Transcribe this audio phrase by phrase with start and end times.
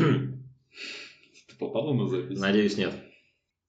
[0.00, 2.38] Ты попала на запись?
[2.38, 2.94] Надеюсь, нет.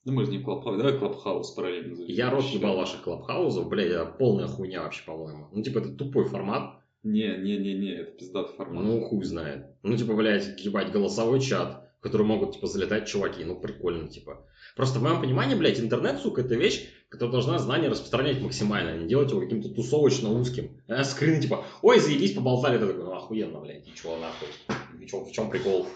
[0.04, 0.78] Ну, мы же не Clubhouse.
[0.78, 2.16] Давай Clubhouse параллельно запишем.
[2.16, 5.48] Я рот ебал ваших Clubhouse ов, блядь, это полная хуйня вообще, по-моему.
[5.52, 6.82] Ну, типа, это тупой формат.
[7.04, 8.84] Не, не, не, не, это пиздатый формат.
[8.84, 9.68] Ну, хуй знает.
[9.84, 13.44] Ну, типа, блядь, ебать, голосовой чат, в который могут, типа, залетать чуваки.
[13.44, 14.48] Ну, прикольно, типа.
[14.76, 18.98] Просто в моем понимании, блядь, интернет, сука, это вещь, которая должна знания распространять максимально, а
[18.98, 20.82] не делать его каким-то тусовочно узким.
[20.88, 24.48] А скрины, типа, ой, заебись, поболтали, ты такой, ну, охуенно, блядь, и чего, нахуй?
[25.00, 25.88] И чё, в чем прикол?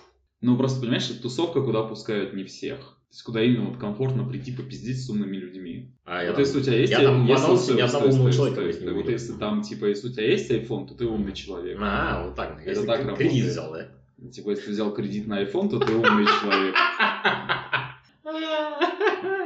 [0.42, 2.78] Ну, просто, понимаешь, это тусовка, куда пускают не всех.
[2.80, 5.96] То есть, куда именно вот комфортно прийти попиздить с умными людьми.
[6.04, 6.92] А я вот там- если у тебя есть...
[6.92, 8.94] я там в если- анонсе стой, ни стой, одного умного человека стой, стой.
[8.94, 11.78] Вот если там, типа, если у тебя есть iPhone, то ты умный человек.
[11.82, 13.46] А, вот так, если так кредит работает.
[13.46, 14.30] взял, да?
[14.32, 16.76] Типа, если ты взял кредит на iPhone, то ты умный человек.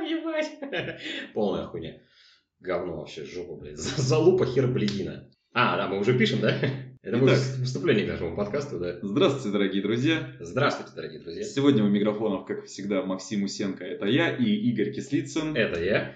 [0.09, 0.52] Ебать.
[1.34, 1.98] Полная хуйня.
[2.59, 3.78] Говно вообще, жопа, блядь.
[3.78, 5.30] За- Залупа хер бледина.
[5.53, 6.56] А, да, мы уже пишем, да?
[7.09, 7.66] Это будет Итак.
[7.66, 8.99] вступление к нашему подкасту, да?
[9.02, 10.31] Здравствуйте, дорогие друзья.
[10.40, 11.44] Здравствуйте, дорогие друзья.
[11.44, 15.56] Сегодня у микрофонов, как всегда, Максим Усенко, это я, и Игорь Кислицын.
[15.56, 16.16] Это я.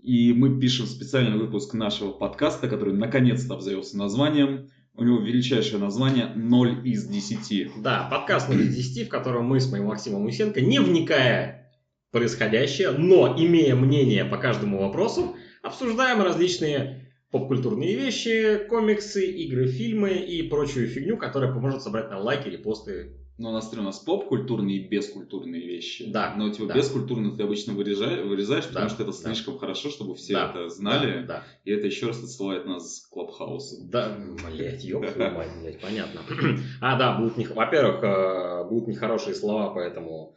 [0.00, 4.68] И мы пишем специальный выпуск нашего подкаста, который наконец-то обзавелся названием.
[4.94, 7.80] У него величайшее название «0 из 10».
[7.80, 11.70] Да, подкаст номер 10, в котором мы с моим Максимом Усенко, не вникая
[12.08, 17.05] в происходящее, но имея мнение по каждому вопросу, обсуждаем различные
[17.38, 23.12] попкультурные вещи, комиксы, игры, фильмы и прочую фигню, которая поможет собрать нам лайки, репосты.
[23.38, 26.10] Но у нас, у нас поп-культурные и бескультурные вещи.
[26.10, 26.74] Да, Но типа да.
[26.74, 29.18] бескультурные ты обычно вырезаешь, вырезаешь потому Да, что это да.
[29.18, 31.26] слишком хорошо, чтобы все Да, это знали.
[31.26, 33.76] Да, И это еще раз отсылает нас к Клабхаусу.
[33.90, 34.08] да.
[34.08, 36.20] Да, блядь, ёб мать, блядь, понятно.
[36.80, 37.46] А, да, будут, не...
[37.46, 40.34] во-первых, э, будут нехорошие слова, поэтому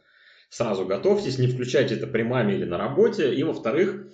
[0.50, 3.34] сразу готовьтесь, не включайте это при маме или на работе.
[3.34, 4.08] И, во-вторых,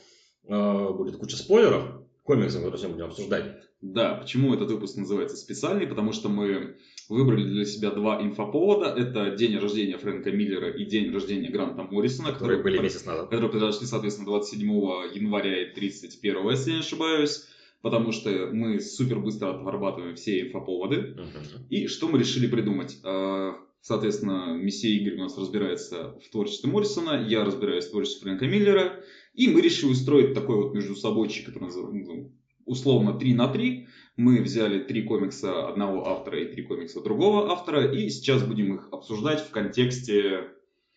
[0.49, 3.57] э, будет куча спойлеров комиксов, которые сегодня будем обсуждать.
[3.81, 5.87] Да, почему этот выпуск называется специальный?
[5.87, 6.77] Потому что мы
[7.09, 8.87] выбрали для себя два инфоповода.
[8.87, 13.25] Это день рождения Фрэнка Миллера и день рождения Гранта Моррисона, которые были месяц назад.
[13.27, 14.69] которые произошли, соответственно, 27
[15.15, 17.47] января и 31, если я не ошибаюсь.
[17.83, 21.15] Потому что мы супер быстро отрабатываем все инфоповоды.
[21.15, 21.67] Мгм.
[21.71, 22.99] И что мы решили придумать?
[23.05, 23.53] Э,
[23.87, 29.01] Соответственно, месье Игорь у нас разбирается в творчестве Моррисона, я разбираюсь в творчестве Фрэнка Миллера.
[29.37, 32.33] И мы решили устроить такой вот между собойчик, который называется, ну,
[32.65, 33.87] условно 3 на 3.
[34.17, 38.89] Мы взяли три комикса одного автора и три комикса другого автора, и сейчас будем их
[38.93, 40.49] обсуждать в контексте,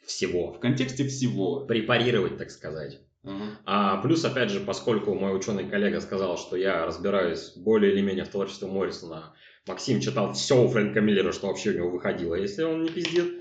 [0.06, 0.54] Всего.
[0.54, 1.66] в контексте всего.
[1.66, 3.02] Препарировать, так сказать.
[3.66, 8.24] А плюс, опять же, поскольку мой ученый коллега сказал, что я разбираюсь более или менее
[8.24, 9.34] в творчестве Моррисона,
[9.68, 13.34] Максим читал все у Фрэнка Миллера, что вообще у него выходило, если он не пиздит,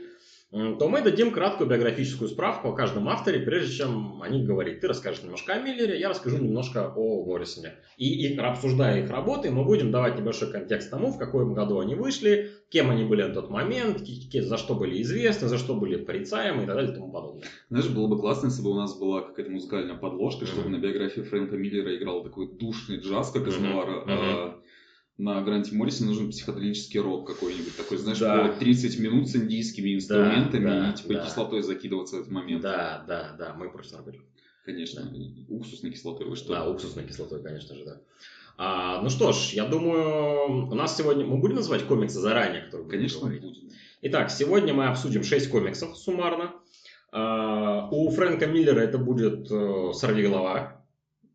[0.51, 4.81] то мы дадим краткую биографическую справку о каждом авторе, прежде чем о них говорить.
[4.81, 7.75] Ты расскажешь немножко о Миллере, я расскажу немножко о Моррисоне.
[7.99, 11.95] И, и обсуждая их работы, мы будем давать небольшой контекст тому, в каком году они
[11.95, 16.63] вышли, кем они были на тот момент, за что были известны, за что были порицаемы
[16.63, 17.45] и так далее и тому подобное.
[17.69, 20.73] Знаешь, было бы классно, если бы у нас была какая-то музыкальная подложка, чтобы Мгм.
[20.73, 23.69] на биографии Фрэнка Миллера играл такой душный джаз, как из Мгм.
[23.69, 24.59] Нуара, а
[25.19, 28.49] на Гранте Моррисе нужен психоделический рок какой-нибудь такой, знаешь, Да.
[28.49, 31.27] по 30 минут с индийскими инструментами да, и типа да.
[31.27, 32.63] кислотой закидываться в этот момент.
[32.63, 34.25] Да, да, да, мы против наркотиков.
[34.65, 35.13] Конечно.
[35.49, 36.51] Уксусной кислотой, вы что?
[36.51, 38.01] Да, уксусной кислотой, конечно же, да.
[38.59, 41.25] А, ну что ж, я думаю, у нас сегодня...
[41.25, 43.43] Мы будем называть комиксы заранее, которые Конечно, говорить?
[43.43, 43.71] будем.
[44.03, 46.55] Итак, сегодня мы обсудим 6 комиксов суммарно.
[47.11, 50.85] А, у Фрэнка Миллера это будет э, «Сорвиголова»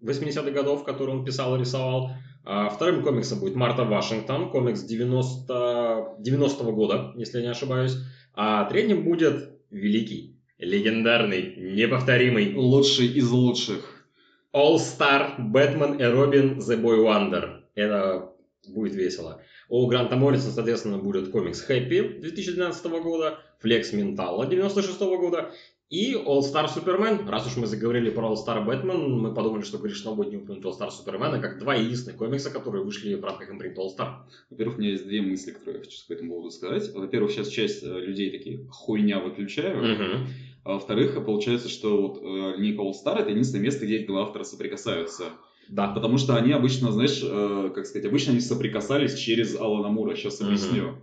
[0.02, 2.12] 80-х годов, который он писал и рисовал.
[2.46, 6.18] А вторым комиксом будет Марта Вашингтон, комикс 90...
[6.20, 7.98] 90-го года, если я не ошибаюсь.
[8.34, 14.06] А третьим будет великий, легендарный, неповторимый Лучший из лучших.
[14.54, 17.62] All Star, Бэтмен и Робин, The Boy Wonder.
[17.76, 18.34] Это
[18.68, 19.42] будет весело.
[19.70, 25.52] У Гранта Моррисона, соответственно, будет комикс Хэппи 2012 года, Флекс Ментала 96 года
[25.90, 27.30] и All Star Superman.
[27.30, 30.66] Раз уж мы заговорили про All Star Бэтмен, мы подумали, что грешно будет не упомянуть
[30.66, 34.14] All Star Superman, как два единственных комикса, которые вышли в рамках импринта All Star.
[34.50, 36.94] Во-первых, у меня есть две мысли, которые я хочу по этому поводу сказать.
[36.94, 40.28] Во-первых, сейчас часть э, людей такие хуйня выключаю.
[40.66, 44.24] А во-вторых, получается, что вот э, линейка All Star это единственное место, где эти два
[44.24, 45.26] автора соприкасаются.
[45.70, 45.88] Да.
[45.90, 50.16] Потому что они обычно, знаешь, э, как сказать, обычно они соприкасались через Алана Мура.
[50.16, 50.96] Сейчас объясню.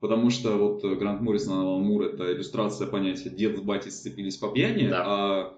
[0.00, 4.36] Потому что вот э, Грант Моррисон Алан Мур это иллюстрация понятия дед с батей сцепились
[4.36, 5.02] по пьяни, Да.
[5.06, 5.54] а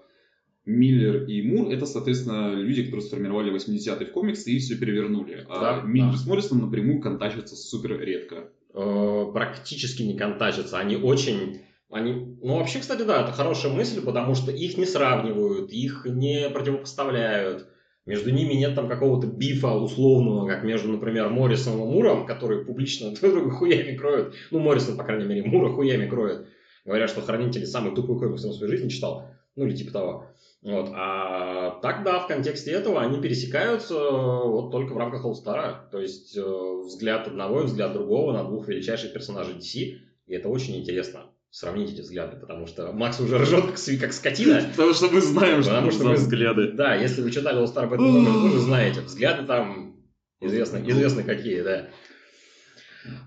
[0.65, 5.45] Миллер и Мур это, соответственно, люди, которые сформировали 80-е в комиксы и все перевернули.
[5.49, 6.17] А Да, Миллер да.
[6.17, 8.49] с Моррисоном напрямую контачатся супер редко.
[8.73, 10.77] э, практически не контачатся.
[10.79, 11.59] Они очень...
[11.89, 12.11] Они...
[12.41, 17.67] Ну, вообще, кстати, да, это хорошая мысль, потому что их не сравнивают, их не противопоставляют.
[18.05, 23.11] Между ними нет там какого-то бифа условного, как между, например, Моррисоном и Муром, которые публично
[23.21, 24.35] друг друга хуями кроют.
[24.51, 26.47] Ну, Моррисон, по крайней мере, Мура хуями кроет.
[26.83, 29.29] Говорят, что «Хранители» самый тупой комикс в своей жизни читал.
[29.55, 30.27] Ну, или типа того.
[30.63, 30.89] Вот.
[30.93, 35.89] А так, да, в контексте этого они пересекаются э, вот только в рамках All-Star.
[35.91, 39.97] То есть э, взгляд одного и взгляд другого на двух величайших персонажей DC.
[40.27, 44.67] И это очень интересно сравнить эти взгляды, потому что Макс уже ржет как, как скотина.
[44.71, 46.71] Потому что мы знаем, что Потому что за мы- взгляды.
[46.71, 49.01] Да, если вы читали All Star Batman, вы тоже знаете.
[49.01, 50.03] Взгляды там
[50.41, 51.89] известно, известно какие, да.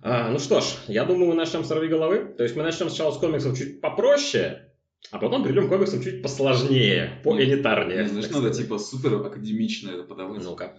[0.03, 2.35] А, ну что ж, я думаю, мы начнем с «Рви головы».
[2.37, 4.73] То есть мы начнем сначала с комиксов чуть попроще,
[5.13, 8.03] а потом перейдем к комиксам чуть посложнее, поэлитарнее.
[8.03, 10.43] Не, знаешь, так надо типа супер академично это подавать.
[10.43, 10.77] Ну-ка.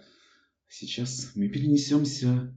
[0.68, 2.54] Сейчас мы перенесемся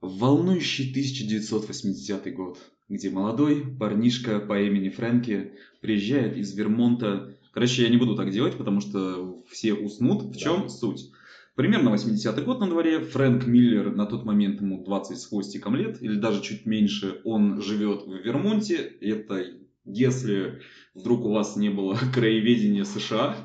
[0.00, 2.58] в волнующий 1980 год,
[2.88, 7.36] где молодой парнишка по имени Фрэнки приезжает из Вермонта.
[7.52, 10.22] Короче, я не буду так делать, потому что все уснут.
[10.22, 10.38] В Да.
[10.38, 11.10] чем суть?
[11.54, 13.00] Примерно 80-й год на дворе.
[13.00, 17.60] Фрэнк Миллер, на тот момент ему 20 с хвостиком лет, или даже чуть меньше, он
[17.60, 18.76] живет в Вермонте.
[19.00, 19.44] Это
[19.84, 20.60] если
[20.94, 23.36] вдруг у вас не было краеведения США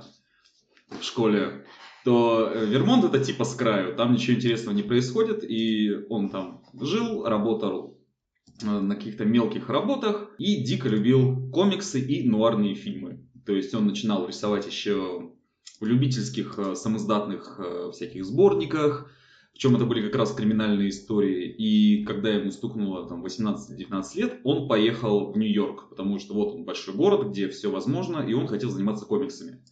[0.99, 1.65] в школе,
[2.05, 7.25] то Вермонт это типа с краю, там ничего интересного не происходит, и он там жил,
[7.25, 7.96] работал
[8.61, 13.27] на каких-то мелких работах и дико любил комиксы и нуарные фильмы.
[13.45, 15.31] То есть он начинал рисовать еще
[15.79, 19.11] в любительских э, самоиздатных э, всяких сборниках,
[19.57, 21.49] причем это были как раз криминальные истории.
[21.49, 26.63] И когда ему стукнуло там 18-19 лет, он поехал в Нью-Йорк, потому что вот он
[26.63, 29.63] большой город, где все возможно, и он хотел заниматься комиксами.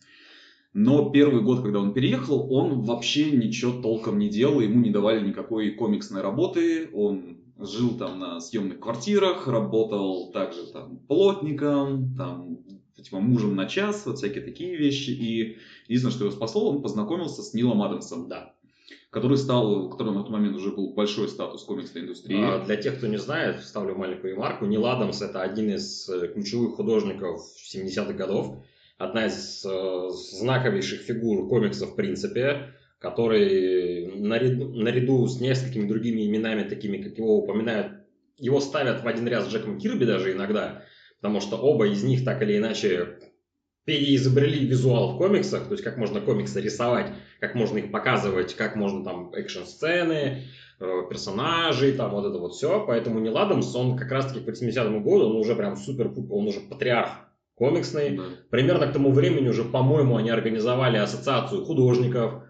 [0.73, 5.23] Но первый год, когда он переехал, он вообще ничего толком не делал, ему не давали
[5.23, 12.59] никакой комиксной работы, он жил там на съемных квартирах, работал также там плотником, там
[13.01, 15.11] типа мужем на час, вот всякие такие вещи.
[15.11, 15.57] И
[15.87, 18.53] единственное, что его спасло, он познакомился с Нилом Адамсом, Да.
[19.11, 22.41] который стал, у которого на тот момент уже был большой статус комиксной индустрии.
[22.41, 24.65] А, Для тех, кто не знает, вставлю маленькую ремарку.
[24.65, 27.41] Нил Адамс– это один из э, ключевых художников
[27.73, 28.57] 70-х годов.
[28.97, 30.09] Одна из э,
[30.39, 37.37] знаковейших фигур комиксов в принципе, который наряду, наряду с несколькими другими именами, такими как его
[37.37, 37.93] упоминают,
[38.37, 40.83] его ставят в один ряд с Джеком Кирби даже иногда,
[41.21, 43.19] потому что оба из них так или иначе
[43.85, 48.75] переизобрели визуал в комиксах, то есть как можно комиксы рисовать, как можно их показывать, как
[48.75, 50.43] можно там экшн-сцены,
[50.79, 52.83] э, персонажей, там вот это вот все.
[52.85, 56.61] Поэтому Нил Адамс, он как раз-таки к 80-му году, он уже прям супер, он уже
[56.61, 57.11] патриарх
[57.53, 58.17] комиксный.
[58.17, 58.23] Да.
[58.49, 62.43] Примерно к тому времени уже, по-моему, они организовали ассоциацию художников.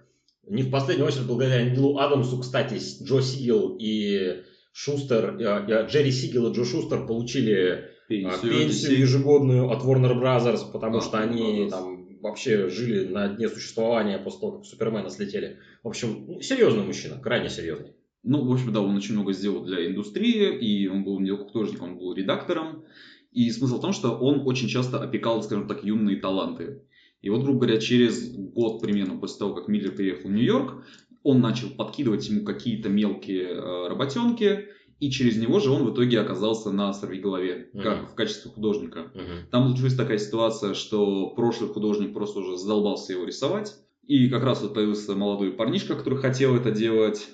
[0.48, 4.44] Не в последнюю очередь благодаря Нилу Адамсу, кстати, Джо Сигел и
[4.74, 10.14] Шустер, э, э, Джерри Сигел и Джо Шустер получили а, Пенсию, пенсию ежегодную от Warner
[10.14, 11.70] Brothers, потому А, что они Brothers.
[11.70, 15.58] там вообще жили на дне существования после того, как Супермена слетели.
[15.84, 17.94] В общем, серьезный мужчина, крайне серьезный.
[18.24, 21.46] Ну, в общем, да, он очень много сделал для индустрии, и он был не только
[21.46, 22.84] художником, он был редактором.
[23.32, 26.82] И смысл в том, что он очень часто опекал, скажем так, юные таланты.
[27.22, 30.84] И вот, грубо говоря, через год примерно после того, как Миллер переехал в Нью-Йорк,
[31.24, 34.66] он начал подкидывать ему какие-то мелкие э, работенки,
[35.00, 38.08] и через него же он в итоге оказался на сорвиголове, как Мгм.
[38.08, 39.12] в качестве художника.
[39.14, 39.50] Мгм.
[39.52, 43.76] Там случилась такая ситуация, что прошлый художник просто уже задолбался его рисовать.
[44.08, 47.28] И как раз вот появился молодой парнишка, который хотел это делать.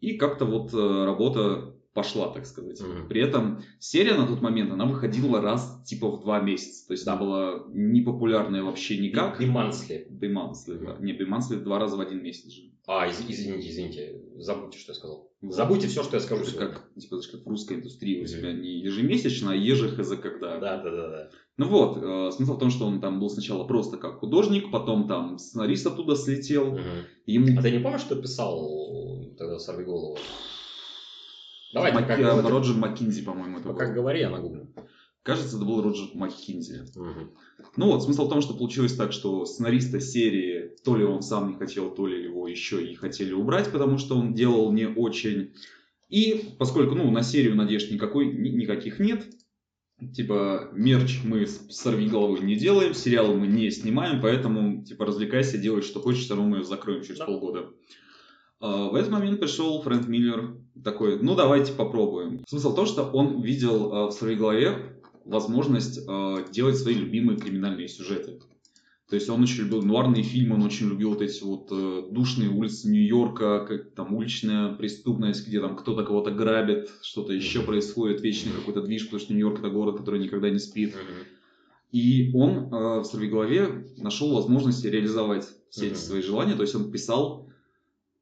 [0.00, 2.80] И как-то вот э, работа пошла, так сказать.
[2.80, 3.08] Мгм.
[3.08, 6.86] При этом серия на тот момент, она выходила раз типа в два месяца.
[6.86, 9.40] То есть она была непопулярная вообще никак.
[9.40, 10.06] Бимансли.
[10.08, 10.96] Бимансли, да.
[11.00, 12.62] Не, Бимансли два раза в один месяц же.
[12.86, 15.32] А, из- извините, извините, забудьте, что я сказал.
[15.42, 16.68] Забудьте все, что я скажу Это сегодня.
[16.74, 20.58] как, типа, как в русской индустрии у тебя не ежемесячно, а еже хз когда.
[20.58, 21.30] Да, да, да, да.
[21.56, 25.08] Ну вот, э, смысл в том, что он там был сначала просто как художник, потом
[25.08, 26.72] там сценарист оттуда слетел.
[26.72, 26.82] Мгм.
[27.26, 30.16] Ему А ты не помнишь, что писал тогда «Сорви голову»?
[31.72, 32.18] Давай, Мак- как,
[32.48, 33.78] Роджер Маккинзи, по-моему, это ну, был.
[33.78, 34.68] как говори, я нагуглю.
[35.22, 36.84] Кажется, это был Роджер Маккинзи.
[36.94, 37.30] Мгм.
[37.76, 41.48] Ну вот, смысл в том, что получилось так, что сценариста серии, то ли он сам
[41.48, 45.52] не хотел, то ли его еще и хотели убрать, потому что он делал не очень.
[46.08, 49.26] И поскольку, ну, на серию надежд никакой, ни- никаких нет,
[50.14, 55.58] типа, мерч мы с сорви головы не делаем, сериалы мы не снимаем, поэтому, типа, развлекайся,
[55.58, 57.26] делай, что хочешь, все равно мы ее закроем через Да.
[57.26, 57.70] полгода.
[58.60, 62.44] А, В этот момент пришел Фрэнк Миллер такой, ну давайте попробуем.
[62.46, 67.38] Смысл в том, что он видел а, в своей голове возможность а, делать свои любимые
[67.38, 68.40] криминальные сюжеты.
[69.08, 72.50] То есть он очень любил нуарные фильмы, он очень любил вот эти вот э, душные
[72.50, 78.50] улицы Нью-Йорка, как там уличная преступность, где там кто-то кого-то грабит, что-то еще происходит, вечный
[78.50, 80.96] какой-то движ, потому что Нью-Йорк это город, который никогда не спит.
[81.92, 86.56] И он э, в «Сорвиголове» нашел возможность реализовать все эти свои желания.
[86.56, 87.48] То есть он писал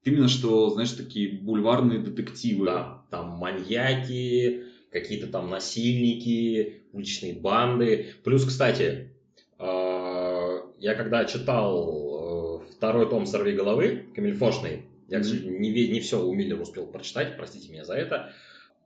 [0.04, 2.66] именно что, знаешь, такие бульварные детективы.
[2.66, 8.14] Да, там маньяки, какие-то там насильники, уличные банды.
[8.22, 9.10] Плюс, кстати,
[9.58, 16.00] э, я когда читал э, второй том «Сорви головы» Камильфошный, я, к сожалению, не, не
[16.00, 18.32] все у Миллера успел прочитать, простите меня за это,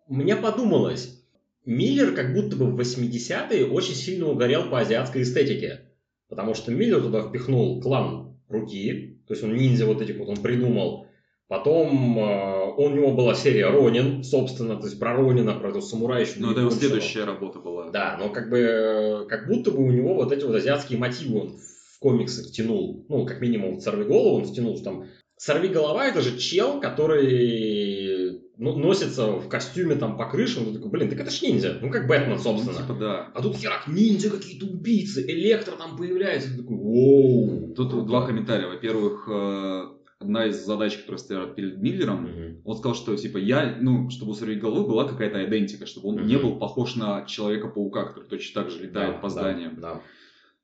[0.08, 1.22] мне подумалось,
[1.66, 5.82] Миллер как будто бы в 80-е очень сильно угорел по азиатской эстетике.
[6.28, 10.38] Потому что Миллер туда впихнул клан руки, то есть он ниндзя вот этих вот он
[10.38, 11.07] придумал.
[11.48, 16.20] Потом э, у него была серия Ронин, собственно, то есть про Ронина, про этого самурая
[16.20, 16.34] еще.
[16.36, 17.90] Ну, это его следующая работа была.
[17.90, 21.56] Да, но как бы, как будто бы у него вот эти вот азиатские мотивы он
[21.56, 23.06] в комиксы втянул.
[23.08, 25.06] Ну, как минимум в «Сорви голову» он втянул, что там
[25.38, 30.90] «Сорви голова» это же чел, который ну, носится в костюме там по крышам, ты такой,
[30.90, 32.74] блин, так это ж ниндзя, ну как Бэтмен, собственно.
[32.74, 33.30] Ну, типа, да.
[33.34, 37.72] А тут херак, ниндзя какие-то убийцы, электро там появляется, ты такой, воу.
[37.74, 38.06] Тут круто.
[38.06, 38.66] два комментария.
[38.66, 42.60] Во-первых, э, одна из задач, которая стояла перед Миллером, mm-hmm.
[42.64, 46.18] он сказал, что типа я, ну, чтобы у Сорви головы была какая-то идентика, чтобы он
[46.18, 46.26] mm-hmm.
[46.26, 49.76] не был похож на Человека-паука, который точно так же летает да, по зданиям.
[49.76, 50.02] Да, да.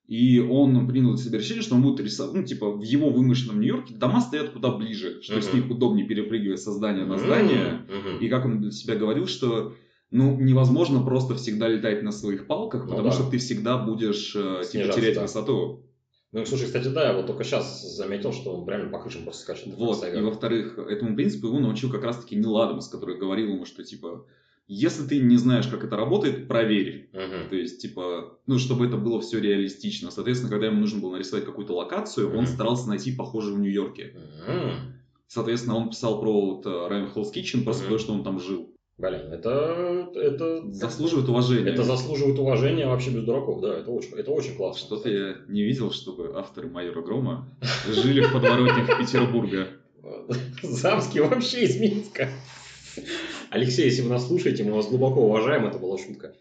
[0.07, 3.59] И он принял для себя решение, что он будет рисовать, ну, типа, в его вымышленном
[3.59, 5.41] Нью-Йорке дома стоят куда ближе, что uh-huh.
[5.41, 7.81] с них удобнее перепрыгивать со здания на здание.
[7.87, 8.19] Uh-huh.
[8.19, 9.73] И как он для себя говорил, что
[10.11, 13.15] ну, невозможно просто всегда летать на своих палках, ну, потому да.
[13.15, 15.23] что ты всегда будешь э, типа, терять да.
[15.23, 15.83] высоту.
[16.35, 19.43] Ну, слушай, кстати, да, я вот только сейчас заметил, что он реально по крышам просто
[19.43, 19.67] скачет.
[19.77, 23.85] Вот, и во-вторых, этому принципу его научил как раз-таки Нил Адамс, который говорил ему, что,
[23.85, 24.25] типа,
[24.67, 27.09] если ты не знаешь, как это работает, проверь.
[27.13, 27.47] Uh-huh.
[27.47, 30.11] То есть, типа, ну, чтобы это было все реалистично.
[30.11, 32.37] Соответственно, когда ему нужно было нарисовать какую-то локацию, uh-huh.
[32.37, 34.13] он старался найти похожую в Нью-Йорке.
[34.45, 34.73] Uh-huh.
[35.27, 37.85] Соответственно, он писал про вот, Райан Hell's Kitchen просто uh-huh.
[37.85, 38.74] потому, что он там жил.
[38.97, 41.69] Блин, это, это заслуживает уважения.
[41.69, 44.85] Это заслуживает уважения вообще без дураков, да, это очень, это очень классно.
[44.85, 47.49] Что-то я не видел, чтобы авторы Майора Грома
[47.87, 49.67] жили в подворотнях Петербурга.
[50.63, 52.29] Замский вообще из Минска.
[53.49, 56.33] Алексей, если вы нас слушаете, мы вас глубоко уважаем, это была шутка.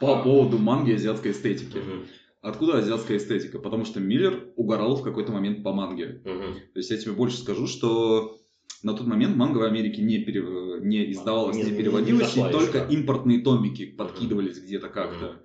[0.00, 1.78] По поводу манги азиатской эстетики.
[2.40, 3.60] Откуда азиатская эстетика?
[3.60, 6.20] Потому что Миллер угорал в какой-то момент по манге.
[6.24, 8.39] То есть я тебе больше скажу, что
[8.82, 10.42] на тот момент манга в Америке не, пере...
[10.80, 15.40] не издавалась, не, не переводилась, не и только еще, импортные томики подкидывались где-то как-то.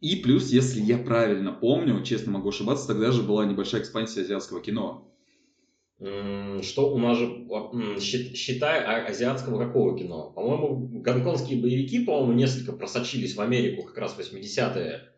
[0.00, 4.60] И плюс, если я правильно помню, честно могу ошибаться, тогда же была небольшая экспансия азиатского
[4.60, 5.06] кино.
[5.98, 10.32] Что у нас же, считай, а, азиатского какого кино?
[10.34, 15.09] По-моему, гонконгские боевики, по-моему, несколько просочились в Америку как раз в 80-е.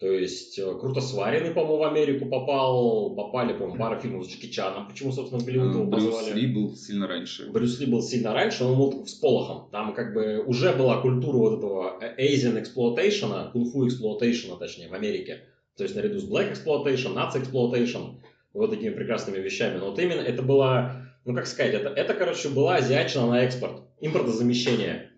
[0.00, 4.46] То есть, э, круто сваренный, по-моему, в Америку попал, попали, по-моему, пара фильмов с Джеки
[4.46, 4.88] Чаном.
[4.88, 6.30] Почему, собственно, Голливуд его позвали?
[6.30, 7.50] Брюс Ли был сильно раньше.
[7.50, 9.68] Брюс Ли был сильно раньше, он был с Полохом.
[9.70, 15.42] Там как бы уже была культура вот этого Asian exploitation, кунг-фу exploitation, точнее, в Америке.
[15.76, 18.14] То есть, наряду с Black exploitation, Nazi exploitation
[18.54, 19.76] вот такими прекрасными вещами.
[19.76, 23.82] Но вот именно это было, ну как сказать, это, это короче, была азиатчина на экспорт,
[24.00, 25.09] импортозамещение.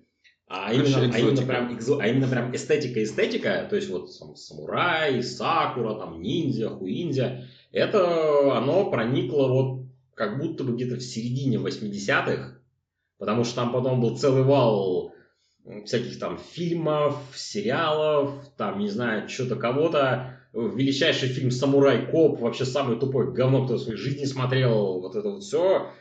[0.55, 5.23] А именно, а, именно прям, экзо, а именно прям эстетика-эстетика, то есть вот там, самурай,
[5.23, 12.59] сакура, там ниндзя, хуиндзя, это оно проникло вот как будто бы где-то в середине 80-х,
[13.17, 15.15] потому что там потом был целый вал
[15.87, 22.99] всяких там фильмов, сериалов, там, не знаю, что-то кого-то, величайший фильм «Самурай Коп», вообще самый
[22.99, 25.93] тупой говно, кто в своей жизни смотрел, вот это вот все.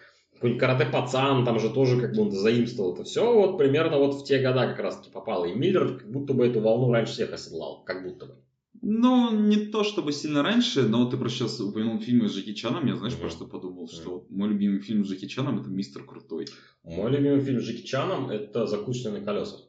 [0.41, 3.31] Какой-нибудь «Карате Пацан», там же тоже как бы он заимствовал это все.
[3.31, 5.45] Вот примерно вот в те года как раз таки попало.
[5.45, 8.35] И Миллер как будто бы эту волну раньше всех оседлал, как будто бы.
[8.81, 12.87] Ну, не то чтобы сильно раньше, но ты просто сейчас упомянул фильмы с Джеки Чаном,
[12.87, 13.19] я, знаешь, mm-hmm.
[13.19, 14.25] просто подумал, что mm-hmm.
[14.35, 16.47] мой любимый фильм с Джеки Чаном это «Мистер Крутой».
[16.83, 19.59] Мой любимый фильм с Джеки Чаном это «Закусочный на колесах».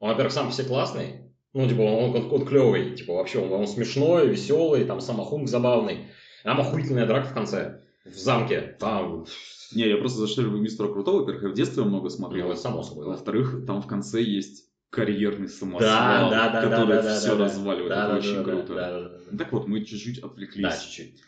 [0.00, 3.68] Он, во-первых, сам все классный, ну, типа, он, он, он клевый, типа, вообще, он, он
[3.68, 6.08] смешной, веселый, там, самохунг забавный.
[6.42, 9.26] Там охуительная драка в конце, в замке, там...
[9.72, 12.48] Не, я просто за что люблю Мистера Крутого, во-первых, я в детстве много смотрел.
[12.48, 17.34] Ну, само собой, Во-вторых, там в конце есть карьерный самосвал, да, да, который да, все
[17.34, 17.88] да, разваливает.
[17.88, 18.74] Да, это да, очень да, круто.
[18.74, 19.38] Да, да, да.
[19.38, 20.62] Так вот, мы чуть-чуть отвлеклись.
[20.62, 21.20] Да, чуть-чуть.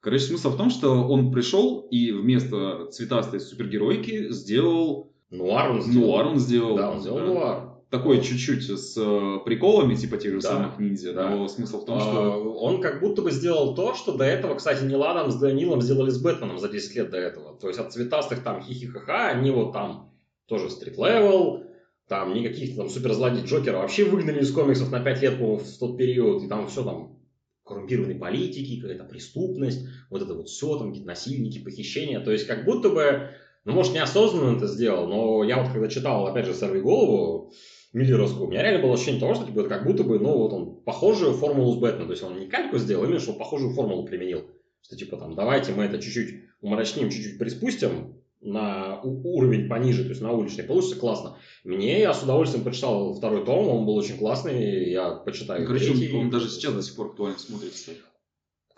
[0.00, 5.12] Короче, смысл в том, что он пришел и вместо цветастой супергеройки сделал...
[5.30, 6.06] Нуар он сделал.
[6.06, 6.76] Нуар он сделал.
[6.76, 7.24] Да, он сделал да.
[7.26, 11.28] нуар такой чуть-чуть с э, приколами, типа тех же да, самых ниндзя, да.
[11.28, 12.32] но смысл в том, что...
[12.32, 15.82] А, он как будто бы сделал то, что до этого, кстати, Нил Адамс с О'Нилом
[15.82, 17.58] сделали с Бэтменом за 10 лет до этого.
[17.58, 20.12] То есть от цветастых там хихихаха, они вот там
[20.46, 21.64] тоже street-level,
[22.06, 25.98] там никаких там суперзлодей Джокера вообще выгнали из комиксов на 5 лет, по в тот
[25.98, 27.18] период, и там все там
[27.64, 32.20] коррумпированной политики, какая-то преступность, вот это вот все, там какие-то насильники, похищения.
[32.20, 33.30] То есть как будто бы,
[33.64, 37.52] ну, может, неосознанно это сделал, но я вот когда читал, опять же, «Сорви голову»,
[37.92, 40.52] Миллеровскую, у меня реально было ощущение того, что типа, это как будто бы, ну, вот
[40.52, 44.04] он похожую формулу с Бэтменом, то есть он не кальку сделал, именно что похожую формулу
[44.04, 44.44] применил.
[44.82, 50.22] Что типа там, давайте мы это чуть-чуть умрачним, чуть-чуть приспустим, на уровень пониже, то есть
[50.22, 51.36] на уличный, получится классно.
[51.64, 55.66] Мне я с удовольствием прочитал второй том, он был очень классный, я почитаю.
[55.66, 56.14] Короче, третий.
[56.14, 57.92] он, он даже сейчас до сих пор актуально смотрится.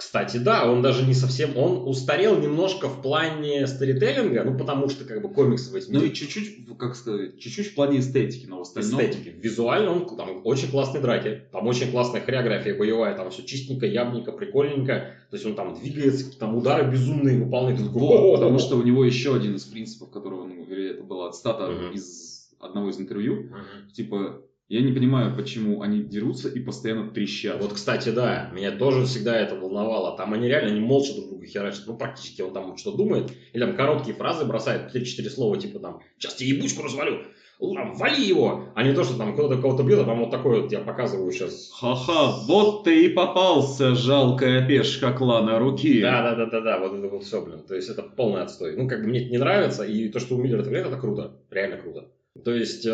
[0.02, 5.04] Кстати, да, он даже не совсем, он устарел немножко в плане сторителлинга, ну потому что
[5.04, 8.62] как бы комиксы 80 Ну и чуть-чуть, как сказать, чуть-чуть в плане эстетики, но в
[8.62, 9.00] остальном...
[9.00, 9.28] Эстетики.
[9.28, 14.32] Визуально он, там очень классные драки, там очень классная хореография боевая, там все чистенько, явненько,
[14.32, 17.78] прикольненько, то есть он там двигается, там удары безумные выполняет.
[17.80, 21.62] Вот, потому что у него еще один из принципов, которого, ну, вернее, это была цитата
[21.62, 21.94] uh-huh.
[21.94, 23.92] из одного из интервью, uh-huh.
[23.94, 27.60] типа я не понимаю, почему они дерутся и постоянно трещат.
[27.60, 30.16] Вот, кстати, да, меня тоже всегда это волновало.
[30.16, 31.82] Там они реально не молча друг друга херачат.
[31.86, 33.32] Ну, практически он там что думает.
[33.52, 37.18] Или там короткие фразы бросает, 3-4 слова, типа там, сейчас тебе ебучку развалю.
[37.60, 38.64] Там, вали его!
[38.74, 41.30] А не то, что там кто-то кого-то бьет, а там вот такой вот я показываю
[41.30, 41.70] сейчас.
[41.78, 46.00] Ха-ха, вот ты и попался, жалкая пешка клана руки.
[46.00, 47.62] Да, да, да, да, да, вот это вот все, блин.
[47.68, 48.74] То есть это полный отстой.
[48.74, 51.36] Ну, как бы мне это не нравится, и то, что у Миллера это это круто.
[51.50, 52.06] Реально круто.
[52.44, 52.90] То есть, э,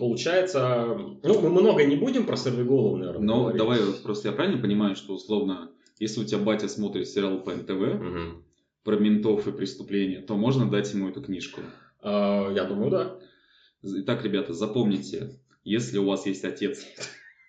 [0.00, 3.58] получается, ну, мы много не будем про сорвиголову, наверное, Но говорить.
[3.58, 7.70] давай, просто я правильно понимаю, что условно, если у тебя батя смотрит сериал по НТВ
[7.70, 8.42] угу.
[8.82, 11.60] про ментов и преступления, то можно дать ему эту книжку?
[12.00, 13.18] А, я думаю, да.
[13.82, 16.86] Итак, ребята, запомните, если у вас есть отец...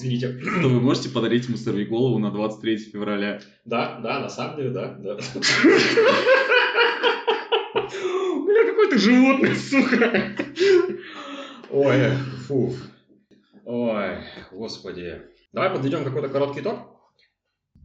[0.00, 0.28] Извините.
[0.62, 3.40] То вы можете подарить ему голову на 23 февраля.
[3.66, 4.94] Да, да, на самом деле, да.
[4.94, 5.18] да.
[8.46, 10.36] Бля, какой ты животное, сука.
[11.70, 12.12] Ой,
[12.46, 12.74] фу.
[13.66, 14.16] Ой,
[14.52, 15.20] господи.
[15.52, 16.78] Давай подведем какой-то короткий итог.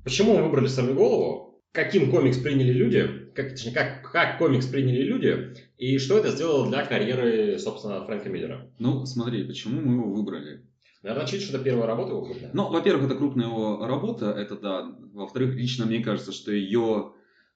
[0.05, 1.62] Почему мы выбрали голову?
[1.74, 3.29] Каким комикс приняли люди?
[3.36, 5.53] Как, точнее, как, как комикс приняли люди?
[5.77, 8.72] И что это сделало для карьеры, собственно, Фрэнка Миллера?
[8.79, 10.62] Ну, смотри, почему мы его выбрали?
[11.06, 12.50] Наверное, очевидно, что это первая работа его крупная.
[12.52, 14.92] Ну, во-первых, это крупная его работа, это да.
[15.14, 17.12] Во-вторых, лично мне кажется, что ее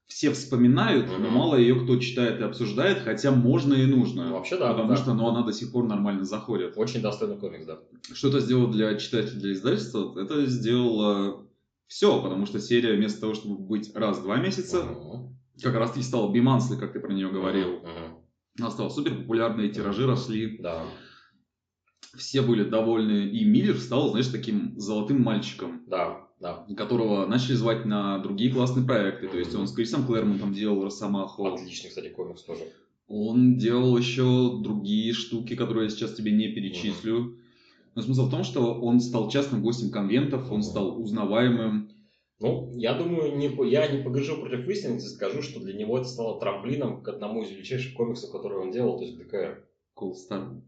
[0.06, 1.18] все вспоминают, mm-hmm.
[1.18, 4.27] но мало ее кто читает и обсуждает, хотя можно и нужно.
[4.27, 4.70] Ну, вообще да.
[4.70, 4.98] Потому да.
[4.98, 6.77] что ну, она до сих пор нормально заходит.
[6.77, 7.79] Очень достойный комикс, да.
[8.13, 10.14] Что это сделало для читателей, для издательства?
[10.22, 11.48] Это сделало
[11.88, 15.64] все, потому что серия вместо того, чтобы быть раз в два месяца, mm-hmm.
[15.64, 17.79] как раз и стала Бимансли, как ты про нее говорил.
[17.79, 18.59] Mm-hmm.
[18.59, 20.59] Она стала супер популярной, тиражи росли.
[20.59, 20.85] Да
[22.17, 25.83] все были довольны, и Миллер стал, знаешь, таким золотым мальчиком.
[25.87, 26.65] Да, да.
[26.75, 29.25] Которого начали звать на другие классные проекты.
[29.25, 29.31] Mm-hmm.
[29.31, 31.45] То есть он с Крисом Клэрмонтом делал Росомаху.
[31.45, 32.63] Отличный, кстати, комикс тоже.
[33.07, 37.19] Он делал еще другие штуки, которые я сейчас тебе не перечислю.
[37.19, 37.35] Mm-hmm.
[37.95, 40.63] Но смысл в том, что он стал частным гостем конвентов, он mm-hmm.
[40.63, 41.89] стал узнаваемым.
[42.39, 46.07] Ну, я думаю, не, я не погрежу против истины, если скажу, что для него это
[46.07, 49.65] стало трамплином к одному из величайших комиксов, которые он делал, то есть ДКР.
[49.98, 50.61] Cool Star.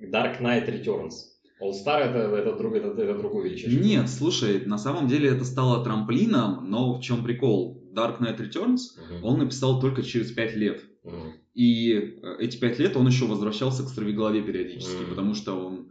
[0.00, 1.30] Dark Knight Returns.
[1.60, 3.80] All Star это, это, друг, это, это другой величайший.
[3.80, 7.76] Нет, слушай, на самом деле это стало трамплином, но в чем прикол?
[7.92, 9.20] Dark Knight Returns uh-huh.
[9.22, 10.82] он написал только через 5 лет.
[11.04, 11.32] Uh-huh.
[11.54, 15.10] И э, эти 5 лет он еще возвращался к Стравиголове периодически, uh-huh.
[15.10, 15.88] потому что он...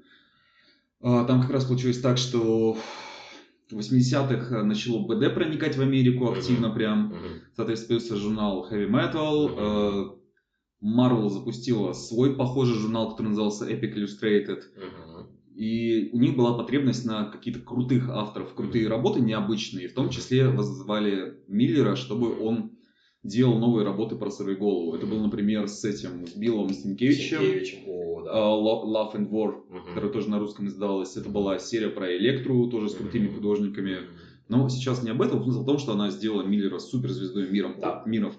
[1.02, 2.78] А, там как раз получилось так, что
[3.70, 7.14] в 80-х начало БД проникать в Америку активно прям.
[7.56, 10.19] Соответственно, появился журнал Heavy Metal.
[10.82, 14.60] Marvel запустила свой похожий журнал, который назывался Epic Illustrated.
[14.76, 15.28] Uh-huh.
[15.56, 18.90] И у них была потребность на какие-то крутых авторов, крутые uh-huh.
[18.90, 19.90] работы необычные.
[19.90, 22.78] В том числе вызвали Миллера, чтобы он
[23.24, 24.96] делал новые работы про сырую голову.
[24.96, 27.84] Это был, например, с этим, с Биллом Стенкевичем.
[27.86, 28.32] О, да.
[28.32, 29.90] uh, Love and War, uh-huh.
[29.90, 31.18] которая тоже на русском издавалась.
[31.18, 33.36] Это была серия про Электру, тоже с крутыми uh-huh.
[33.36, 33.98] художниками.
[34.48, 38.02] Но сейчас не об этом, смысл в том, что она сделала Миллера суперзвездой миром, да.
[38.06, 38.34] мира,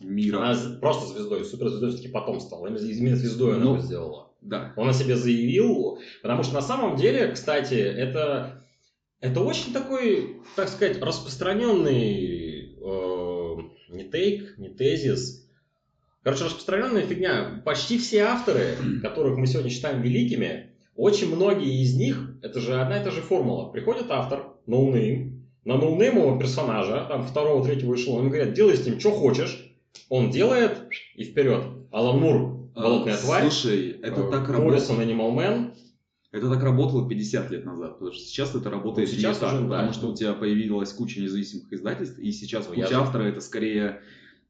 [0.00, 0.38] мира.
[0.38, 2.66] Она просто звездой, суперзвездой все-таки потом стала.
[2.66, 4.30] Именно звездой она ну, сделала.
[4.40, 4.72] Да.
[4.76, 8.64] Он о себе заявил, потому что на самом деле, кстати, это,
[9.20, 13.56] это очень такой, так сказать, распространенный э,
[13.88, 15.48] не take, не тезис.
[16.22, 17.62] Короче, распространенная фигня.
[17.64, 23.00] Почти все авторы, которых мы сегодня считаем великими, очень многие из них, это же одна
[23.00, 23.70] и та же формула.
[23.70, 29.00] Приходит автор, no-name, на ноунеймового персонажа, там второго, третьего эшелона, ему говорят, делай с ним
[29.00, 29.65] что хочешь,
[30.08, 31.64] он делает и вперед.
[31.92, 33.50] Алан Мур, болотная а, тварь.
[33.50, 34.88] Слушай, это э, так работает.
[34.88, 35.74] Моррисон, Animal Man.
[36.32, 39.56] Это так работало 50 лет назад, потому что сейчас это работает ну, сейчас не уже,
[39.56, 39.76] так, да.
[39.76, 43.00] потому что у тебя появилась куча независимых издательств, и сейчас ну, куча я...
[43.00, 44.02] автора это скорее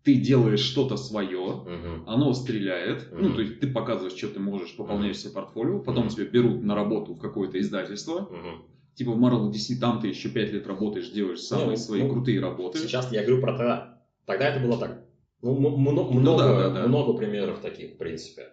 [0.06, 1.68] ты делаешь что-то свое, угу.
[2.06, 3.22] оно стреляет, угу.
[3.22, 6.14] ну, то есть ты показываешь, что ты можешь, пополняешь себе портфолио, потом угу.
[6.14, 8.64] тебя берут на работу в какое-то издательство, угу.
[8.94, 12.10] типа в Marvel DC, там ты еще 5 лет работаешь, делаешь самые ну, свои ну,
[12.10, 12.78] крутые работы.
[12.78, 14.02] Сейчас я говорю про тогда.
[14.26, 15.04] Тогда это было так.
[15.42, 16.88] Ну, много, ну, много, да, да, да.
[16.88, 18.52] много примеров таких, в принципе.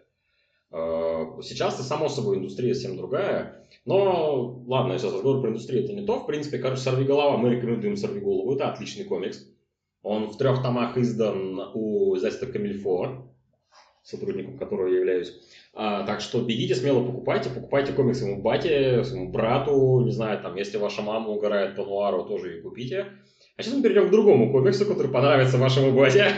[0.72, 3.66] А, сейчас это само собой индустрия совсем другая.
[3.86, 6.20] Но, ладно, я сейчас разговор про индустрию, это не то.
[6.20, 9.46] В принципе, короче, «Сорви голова», мы рекомендуем «Сорви голову», это отличный комикс.
[10.02, 13.30] Он в трех томах издан у издательства Камильфо,
[14.04, 15.34] сотрудником которого я являюсь.
[15.74, 20.56] А, так что бегите смело покупайте, покупайте комиксы своему бате, своему брату, не знаю, там,
[20.56, 23.08] если ваша мама угорает по нуару, тоже и купите.
[23.56, 26.34] А сейчас мы перейдем к другому комиксу, который понравится вашему бате.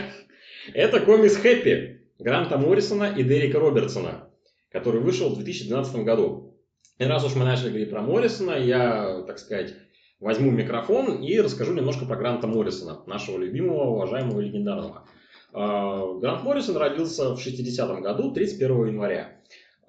[0.74, 4.28] Это комикс «Хэппи» Гранта Моррисона и Дерека Робертсона,
[4.70, 6.58] который вышел в 2012 году.
[6.98, 9.74] И раз уж мы начали говорить про Моррисона, я, так сказать,
[10.18, 15.06] возьму микрофон и расскажу немножко про Гранта Моррисона, нашего любимого, уважаемого, легендарного.
[15.52, 19.36] А, Грант Моррисон родился в 60-м году, 31 января.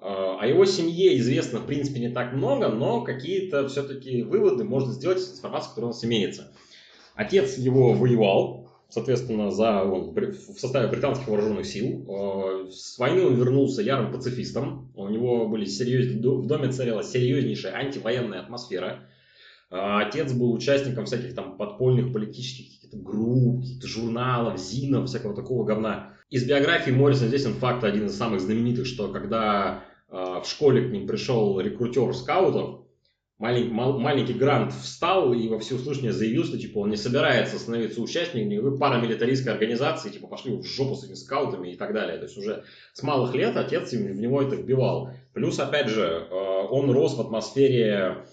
[0.00, 4.92] А, о его семье известно, в принципе, не так много, но какие-то все-таки выводы можно
[4.92, 6.52] сделать из информации, которая у нас имеется.
[7.14, 12.06] Отец его воевал, соответственно, за, он, в составе британских вооруженных сил.
[12.08, 14.92] А, с войны он вернулся ярым пацифистом.
[14.94, 16.14] У него были серьез...
[16.14, 19.08] в доме царила серьезнейшая антивоенная атмосфера.
[19.70, 26.14] Отец был участником всяких там подпольных политических групп, журналов, зинов, всякого такого говна.
[26.30, 30.92] Из биографии Моррисона здесь факт один из самых знаменитых, что когда э, в школе к
[30.92, 32.82] ним пришел рекрутер скаутов,
[33.38, 38.02] маленький, мал, маленький Грант встал и во всеуслышание заявил, что типа он не собирается становиться
[38.02, 42.18] участником никакой парамилитаристской организации, типа пошли в жопу с этими скаутами и так далее.
[42.18, 45.10] То есть уже с малых лет отец в него это вбивал.
[45.32, 48.26] Плюс, опять же, э, он рос в атмосфере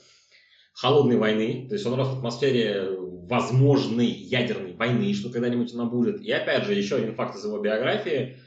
[0.73, 2.89] холодной войны, то есть он рос в атмосфере
[3.29, 6.21] возможной ядерной войны, что когда-нибудь она будет.
[6.21, 8.37] И опять же, еще один факт из его биографии.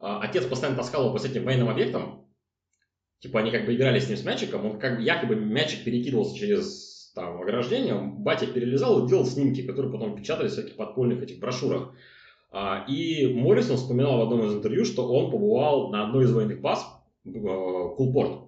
[0.00, 2.23] А, отец постоянно таскал его по этим военным объектам.
[3.24, 6.36] Типа они как бы играли с ним с мячиком, он как бы якобы мячик перекидывался
[6.36, 11.40] через там ограждение, батя перелезал и делал снимки, которые потом печатались в всяких подпольных этих
[11.40, 11.94] брошюрах.
[12.50, 16.60] А, и Моррисон вспоминал в одном из интервью, что он побывал на одной из военных
[16.60, 16.86] баз,
[17.24, 18.42] э, Кулпорт,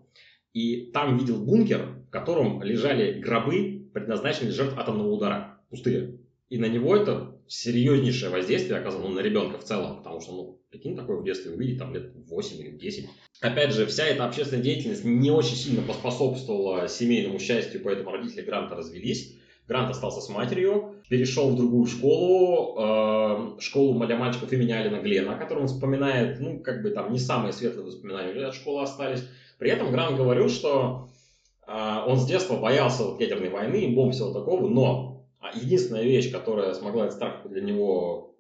[0.52, 6.18] и там видел бункер, в котором лежали гробы, предназначенные жертв атомного удара пустые.
[6.50, 10.96] И на него это серьезнейшее воздействие оказано на ребенка в целом, потому что, ну, прикинь,
[10.96, 13.08] такое в детстве увидеть, там, лет 8 или 10.
[13.40, 18.74] Опять же, вся эта общественная деятельность не очень сильно поспособствовала семейному счастью, поэтому родители Гранта
[18.74, 19.36] развелись.
[19.68, 25.34] Грант остался с матерью, перешел в другую школу, э, школу для мальчиков имени Алина Глена,
[25.34, 29.24] о котором он вспоминает, ну, как бы там не самые светлые воспоминания от школы остались.
[29.58, 31.08] При этом Грант говорил, что
[31.66, 35.15] э, он с детства боялся вот ядерной войны и бомб всего такого, но
[35.54, 38.34] единственная вещь, которая смогла этот страх для него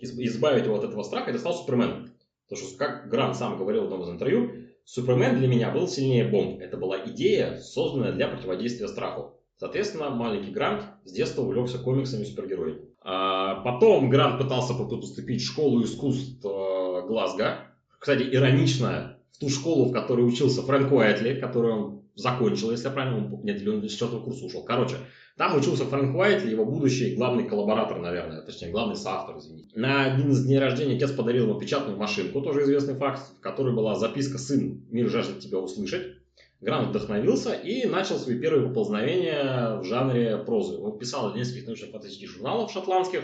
[0.00, 2.12] избавить его от этого страха, это стал Супермен.
[2.48, 4.50] Потому что, как Грант сам говорил в одном из интервью,
[4.84, 6.60] Супермен для меня был сильнее бомб.
[6.60, 9.40] Это была идея, созданная для противодействия страху.
[9.56, 12.80] Соответственно, маленький Грант с детства увлекся комиксами и супергероями.
[13.00, 17.68] А потом Грант пытался поступить в школу искусств э, Глазго.
[17.98, 22.92] Кстати, иронично, в ту школу, в которой учился Фрэнк Уайтли, которую он закончил, если я
[22.92, 23.44] правильно помню.
[23.44, 24.64] Нет, или он с четвертого курса ушел.
[24.64, 24.96] Короче,
[25.36, 29.78] там учился Фрэнк Уайт, его будущий главный коллаборатор, наверное, точнее, главный соавтор, извините.
[29.78, 33.74] На один из дней рождения отец подарил ему печатную машинку, тоже известный факт, в которой
[33.74, 36.18] была записка «Сын, мир жаждет тебя услышать».
[36.60, 40.78] Грант вдохновился и начал свои первые поползновения в жанре прозы.
[40.78, 43.22] Он писал нескольких научно-фантастических журналов шотландских,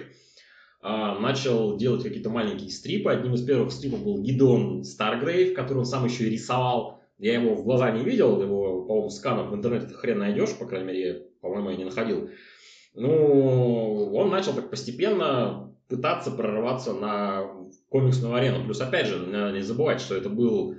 [0.83, 3.11] а, начал делать какие-то маленькие стрипы.
[3.11, 7.01] Одним из первых стрипов был Гидон Старгрейв, который он сам еще и рисовал.
[7.18, 10.87] Я его в глаза не видел, его, по-моему, сканов в интернете хрен найдешь, по крайней
[10.87, 12.31] мере, по-моему, я не находил.
[12.94, 17.44] Ну, он начал так постепенно пытаться прорваться на
[17.88, 18.64] комиксную арену.
[18.64, 20.76] Плюс, опять же, надо не забывать, что это был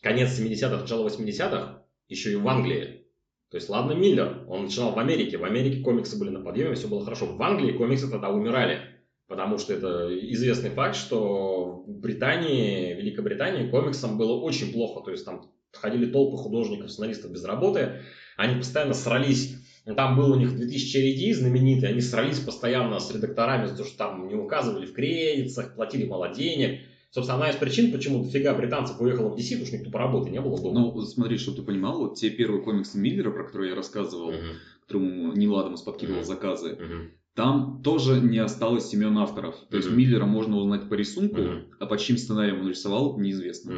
[0.00, 3.06] конец 70-х, начало 80-х, еще и в Англии.
[3.50, 5.38] То есть, ладно, Миллер, он начинал в Америке.
[5.38, 7.26] В Америке комиксы были на подъеме, все было хорошо.
[7.26, 8.80] В Англии комиксы тогда умирали.
[9.28, 15.04] Потому что это известный факт, что в Британии, Великобритании комиксам было очень плохо.
[15.04, 18.02] То есть там ходили толпы художников, сценаристов без работы.
[18.36, 19.56] Они постоянно срались.
[19.84, 21.88] Там был у них 2000 RD знаменитый.
[21.90, 26.34] Они срались постоянно с редакторами за то, что там не указывали в кредитах, платили мало
[26.34, 26.80] денег.
[27.10, 30.30] Собственно, одна из причин, почему дофига британцев уехало в DC, потому что никто по работе
[30.30, 30.80] не было дома.
[30.80, 34.54] Ну, смотри, чтобы ты понимал, вот те первые комиксы Миллера, про которые я рассказывал, uh-huh.
[34.82, 36.24] которому Ниладомус подкидывал uh-huh.
[36.24, 37.08] заказы, uh-huh.
[37.36, 39.56] Там тоже не осталось имен авторов.
[39.70, 41.42] То есть Миллера можно узнать по рисунку,
[41.78, 43.74] а по чьим сценариям он рисовал, неизвестно.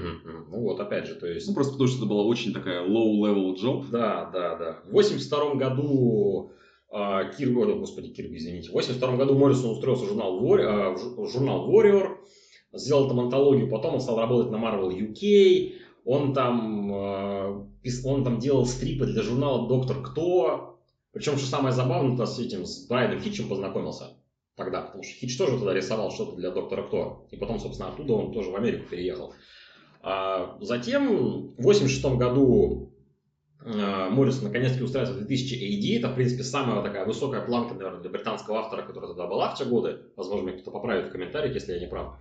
[0.49, 1.49] Ну вот, опять же, то есть...
[1.49, 3.87] Ну просто потому, что это была очень такая low-level job.
[3.91, 4.79] Да, да, да.
[4.87, 6.53] В 82 году
[6.93, 7.49] э, Кир...
[7.59, 8.71] О, господи, Кирби, извините.
[8.71, 10.61] В 82 году Моррисон устроился в журнал, War...
[10.61, 12.11] э, в журнал Warrior,
[12.73, 15.73] сделал там антологию, потом он стал работать на Marvel UK,
[16.05, 17.65] он там, э,
[18.05, 20.78] он там делал стрипы для журнала «Доктор Кто»,
[21.13, 24.19] причем, что самое забавное, то с этим, с Брайаном Хитчем познакомился
[24.57, 27.27] тогда, потому что Хитч тоже тогда рисовал что-то для Доктора Кто.
[27.31, 29.33] И потом, собственно, оттуда он тоже в Америку переехал.
[30.03, 32.93] А затем в 86 году
[33.65, 35.99] э, Моррисон наконец-таки устраивается в 2000 AD.
[35.99, 39.59] Это, в принципе, самая такая высокая планка, наверное, для британского автора, которая тогда была в
[39.59, 40.01] те годы.
[40.17, 42.19] Возможно, кто-то поправит в комментариях, если я не прав.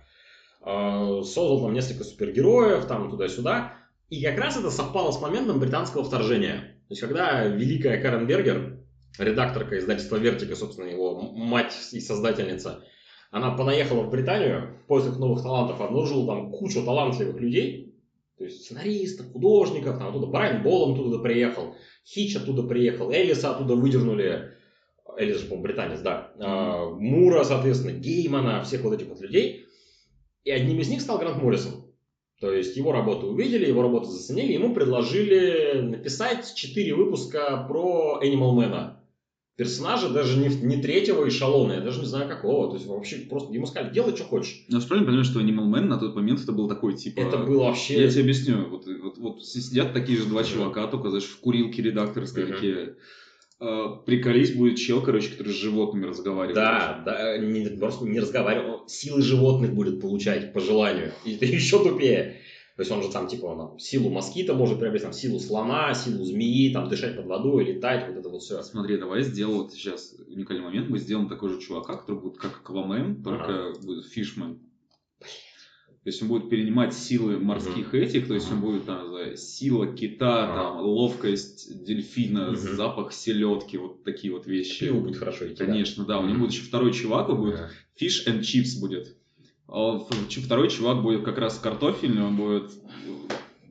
[0.64, 3.77] Э, создал там несколько супергероев, там туда-сюда.
[4.08, 6.76] И как раз это совпало с моментом британского вторжения.
[6.88, 8.78] То есть, когда великая Карен Бергер,
[9.18, 12.82] редакторка издательства Вертика, собственно, его мать и создательница,
[13.30, 17.94] она понаехала в Британию в поисках новых талантов, обнаружила там кучу талантливых людей,
[18.38, 21.74] то есть сценаристов, художников, там оттуда Брайан Болл оттуда приехал,
[22.06, 24.52] Хич оттуда приехал, Элиса оттуда выдернули,
[25.18, 26.94] Элис же, по-моему, британец, да, mm-hmm.
[27.00, 29.66] Мура, соответственно, Геймана, всех вот этих вот людей.
[30.44, 31.87] И одним из них стал Грант Моррисон.
[32.40, 38.54] То есть его работу увидели, его работу заценили, ему предложили написать 4 выпуска про Animal
[38.54, 38.90] Man.
[39.56, 42.68] Персонажа даже не, не третьего эшелона, я даже не знаю какого.
[42.68, 44.64] То есть вообще просто ему сказали, делай, что хочешь.
[44.68, 47.18] Ну, правильно понимаешь, что Animal Man на тот момент это был такой типа...
[47.18, 48.02] Это было вообще...
[48.02, 48.68] Я тебе объясню.
[48.68, 52.52] Вот, вот, вот сидят такие же два чувака, только, знаешь, в курилке редакторской uh-huh.
[52.52, 52.94] такие
[53.58, 56.54] приколись будет чел, короче, который с животными разговаривает.
[56.54, 61.12] Да, да, не, просто не разговаривает, силы животных будет получать по желанию.
[61.24, 62.40] И это еще тупее.
[62.76, 66.24] То есть он же там, типа, он силу москита может приобрести, там, силу слона, силу
[66.24, 68.62] змеи, там, дышать под водой, летать, вот это вот все.
[68.62, 70.88] Смотри, давай сделаем вот сейчас уникальный момент.
[70.88, 73.80] Мы сделаем такой же чувака, который будет как Аквамен, только ага.
[73.80, 74.60] будет фишмен.
[76.08, 78.00] То есть он будет перенимать силы морских mm-hmm.
[78.00, 80.54] этих, то есть он будет там, знаю, сила кита, mm-hmm.
[80.54, 82.56] там, ловкость дельфина, mm-hmm.
[82.76, 84.86] запах селедки, вот такие вот вещи.
[84.86, 85.56] Пиво будет хорошо идти.
[85.56, 86.14] Конечно, да.
[86.14, 86.20] да.
[86.20, 88.00] У него будет еще второй чувак, он будет mm-hmm.
[88.00, 89.18] fish and chips будет.
[89.66, 92.70] А второй чувак будет как раз картофельный, он будет...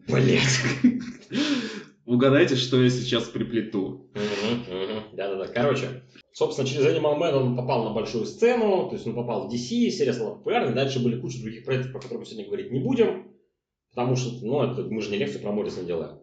[0.07, 0.61] Блять.
[2.05, 4.11] Угадайте, что я сейчас приплету.
[5.13, 5.47] Да-да-да.
[5.47, 6.03] Короче,
[6.37, 9.89] Собственно, через Animal Man он попал на большую сцену, то есть он попал в DC,
[9.89, 10.75] серия стала популярной.
[10.75, 13.31] Дальше были куча других проектов, про которые мы сегодня говорить не будем,
[13.89, 16.19] потому что, ну, это, мы же не лекцию про Моррисона делаем.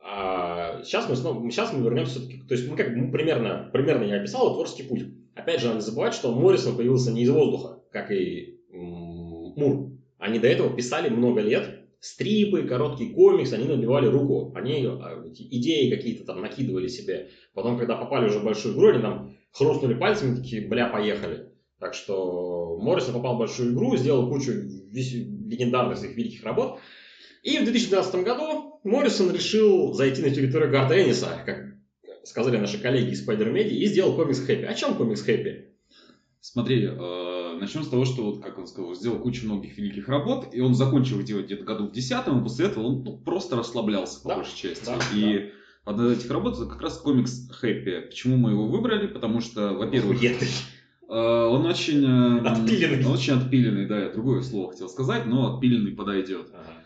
[0.00, 4.02] А сейчас мы снова, сейчас мы вернемся все-таки, то есть мы как мы примерно, примерно
[4.02, 5.04] я описал творческий путь.
[5.36, 9.92] Опять же, надо забывать, что Моррисон появился не из воздуха, как и Мур.
[10.18, 15.94] Они до этого писали много лет, стрипы, короткий комикс, они набивали руку, они а, идеи
[15.94, 17.28] какие-то там накидывали себе.
[17.54, 21.48] Потом, когда попали уже в большую игру, они там хрустнули пальцами, такие, бля, поехали.
[21.78, 26.80] Так что Моррисон попал в большую игру, сделал кучу легендарных своих великих работ.
[27.42, 31.74] И в 2012 году Моррисон решил зайти на территорию Гарта Энниса, как
[32.24, 34.64] сказали наши коллеги из Spider Media, и сделал комикс Хэппи.
[34.64, 35.66] О чем комикс Хэппи?
[36.40, 40.48] Смотри, э, начнем с того, что, вот, как он сказал, сделал кучу многих великих работ,
[40.52, 43.56] и он закончил их делать где-то году в десятом, и после этого он ну, просто
[43.56, 44.84] расслаблялся, по да, большей части.
[44.86, 45.44] Да, и да.
[45.84, 48.06] Одна из этих работ это как раз комикс Хэппи.
[48.08, 49.06] Почему мы его выбрали?
[49.06, 50.34] Потому что, во-первых, э,
[51.08, 52.04] он очень...
[52.04, 53.04] Э, отпиленный.
[53.04, 56.48] Он очень отпиленный, да, я другое слово хотел сказать, но отпиленный подойдет.
[56.52, 56.84] Ага.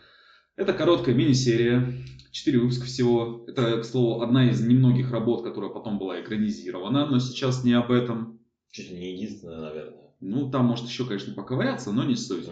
[0.55, 1.93] Это короткая мини-серия,
[2.31, 3.45] четыре выпуска всего.
[3.47, 7.91] Это, к слову, одна из немногих работ, которая потом была экранизирована, но сейчас не об
[7.91, 8.39] этом.
[8.71, 10.09] Чуть ли не единственная, наверное.
[10.19, 12.47] Ну, там может еще, конечно, поковыряться, но не суть.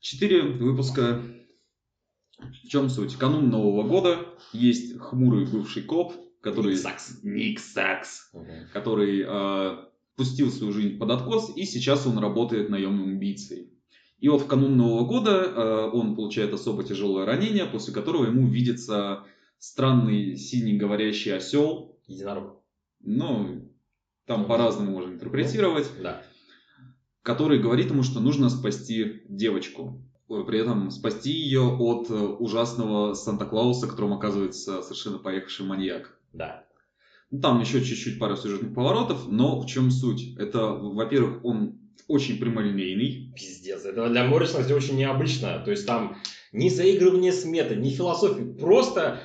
[0.00, 1.22] Четыре выпуска.
[2.64, 3.16] В чем суть?
[3.16, 4.18] Канун Нового года
[4.52, 6.72] есть хмурый бывший коп, который...
[6.72, 7.18] Ник Сакс.
[7.22, 8.30] Ник Сакс.
[8.32, 8.46] Угу.
[8.72, 9.76] Который э,
[10.16, 13.70] пустил свою жизнь под откос, и сейчас он работает наемным убийцей.
[14.18, 18.46] И вот в канун Нового года э, он получает особо тяжелое ранение, после которого ему
[18.46, 19.24] видится
[19.58, 21.98] странный синий говорящий осел.
[22.06, 22.60] Единорог.
[23.00, 23.68] Ну,
[24.26, 25.90] там ну, по-разному можно интерпретировать.
[25.96, 26.22] Ну, да
[27.22, 30.02] который говорит ему, что нужно спасти девочку.
[30.28, 36.16] При этом спасти ее от э, ужасного Санта-Клауса, которым оказывается совершенно поехавший маньяк.
[36.32, 36.64] Да.
[37.30, 40.36] Ну, там еще чуть-чуть пара сюжетных поворотов, но в чем суть?
[40.38, 43.32] Это, во-первых, он очень прямолинейный.
[43.34, 45.62] Пиздец, это для Моррисона очень необычно.
[45.64, 46.16] То есть там
[46.52, 48.42] ни заигрывание с метой, ни философии.
[48.58, 49.20] Просто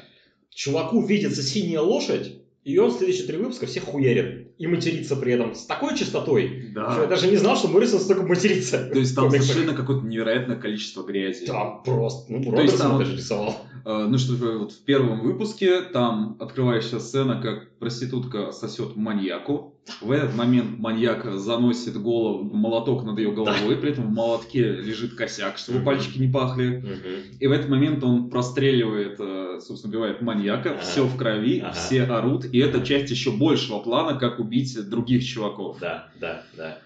[0.50, 4.37] чуваку видится синяя лошадь, и он в следующие три выпуска всех хуярит.
[4.58, 6.92] И матерится при этом с такой частотой, да.
[6.92, 8.90] что я даже не знал, что Моррисон столько матерится.
[8.92, 11.46] То есть там совершенно какое-то невероятное количество грязи.
[11.46, 13.56] Там просто, ну, То есть там, даже рисовал.
[13.86, 19.77] Э, ну что, вот в первом выпуске там открывающая сцена, как проститутка сосет маньяку.
[20.02, 23.82] В этот момент маньяк заносит голову, молоток над ее головой, да.
[23.82, 25.86] при этом в молотке лежит косяк, чтобы угу.
[25.86, 26.78] пальчики не пахли.
[26.78, 27.38] Угу.
[27.40, 30.80] И в этот момент он простреливает, э, собственно, убивает маньяка, ага.
[30.82, 31.72] все в крови, ага.
[31.72, 32.46] все орут.
[32.46, 35.80] И это часть еще большего плана, как убить других чуваков.
[35.80, 36.80] Да, да, да.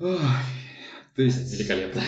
[0.00, 0.20] Ох,
[1.14, 1.58] то есть...
[1.58, 2.00] Великолепно.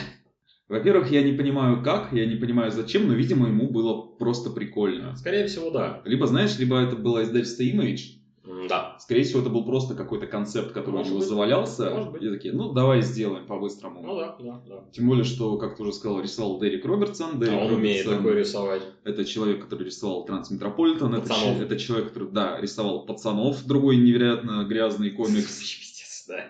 [0.68, 5.14] Во-первых, я не понимаю как, я не понимаю зачем, но, видимо, ему было просто прикольно.
[5.16, 6.00] Скорее всего, да.
[6.06, 8.21] Либо, знаешь, либо это было издательство Image,
[8.68, 8.96] Да.
[9.00, 11.28] Скорее всего, это был просто какой-то концепт, который Может у него быть.
[11.28, 11.90] завалялся.
[11.90, 12.22] Может быть.
[12.22, 14.02] И такие, ну, давай сделаем по-быстрому.
[14.02, 14.84] Ну да, да, да.
[14.92, 17.38] Тем более, что, как ты уже сказал, рисовал Дерек Робертсон.
[17.38, 18.82] Дерек А он умеет Робертсон такое рисовать.
[19.04, 21.14] Это человек, который рисовал Трансметрополитен.
[21.14, 25.58] Это, это человек, который, да, рисовал Пацанов, другой невероятно грязный комикс.
[25.60, 26.44] Пиздец, да.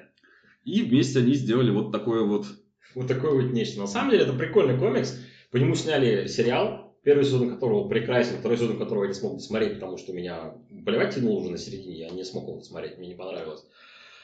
[0.65, 2.47] И вместе они сделали вот такое вот...
[2.95, 3.81] Вот такое вот нечто.
[3.81, 5.19] На самом деле это прикольный комикс.
[5.51, 9.75] По нему сняли сериал, первый сезон которого прекрасен, второй сезон которого я не смог досмотреть,
[9.75, 13.15] потому что меня плевать тянуло уже на середине, я не смог его досмотреть, мне не
[13.15, 13.65] понравилось.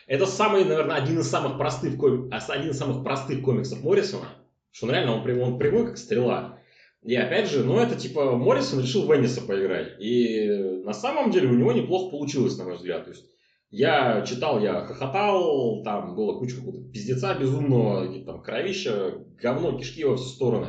[0.06, 4.28] Это самый, наверное, один из самых простых, ком- один из самых простых комиксов Моррисона,
[4.70, 6.58] что он реально он прямой, он прямой как стрела.
[7.02, 10.00] И опять же, ну это типа Моррисон решил в поиграть.
[10.00, 10.48] И
[10.84, 13.04] на самом деле у него неплохо получилось, на мой взгляд.
[13.04, 13.24] То есть
[13.70, 20.16] я читал, я хохотал, там было куча какого-то пиздеца безумного, там кровища, говно, кишки во
[20.16, 20.68] все стороны.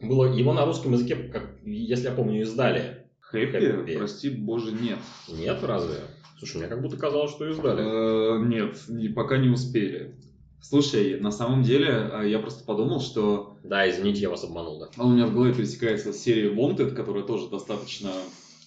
[0.00, 3.04] Было его на русском языке, как, если я помню, издали.
[3.20, 3.58] Хэппи?
[3.58, 3.96] Хэппи.
[3.96, 4.98] Прости, боже, нет.
[5.28, 5.96] Нет, разве?
[6.38, 7.82] Слушай, мне как будто казалось, что издали.
[7.82, 10.14] Э, Нет, не- пока не успели.
[10.60, 11.88] Слушай, на самом деле,
[12.22, 14.88] э, я просто подумал, что Да, извините, я вас обманул, да.
[14.96, 18.10] а у меня в голове пересекается серия Wanted, которая тоже достаточно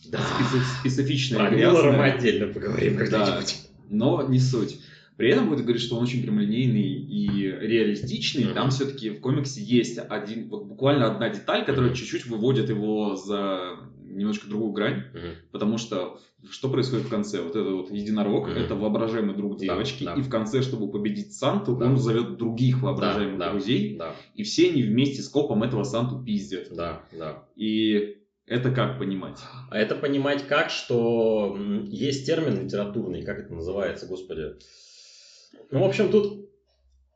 [0.10, 0.20] Да.
[0.20, 3.56] специ- специфичная Про Миллера мы отдельно поговорим когда-нибудь.
[3.90, 4.80] но не суть.
[5.22, 8.46] При этом будет говорить, что он очень прямолинейный и реалистичный.
[8.46, 8.54] Мгм.
[8.56, 11.96] Там все-таки в комиксе есть один, вот буквально одна деталь, которая Мгм.
[11.96, 15.04] чуть-чуть выводит его за немножко другую грань.
[15.14, 15.36] Мгм.
[15.52, 17.40] Потому что что происходит в конце?
[17.42, 18.58] Вот этот вот единорог, Мгм.
[18.58, 20.16] это воображаемый друг Да, девочки, да.
[20.16, 21.86] и в конце, чтобы победить Санту, Да.
[21.86, 25.84] он зовет других воображаемых Да, да, друзей, Да, и все они вместе с копом этого
[25.84, 26.70] Санту пиздят.
[26.76, 27.44] да, да.
[27.56, 29.38] И это как понимать?
[29.70, 31.56] А это понимать как, что
[31.88, 34.56] есть термин литературный, как это называется, господи.
[35.72, 36.50] Ну, в общем, тут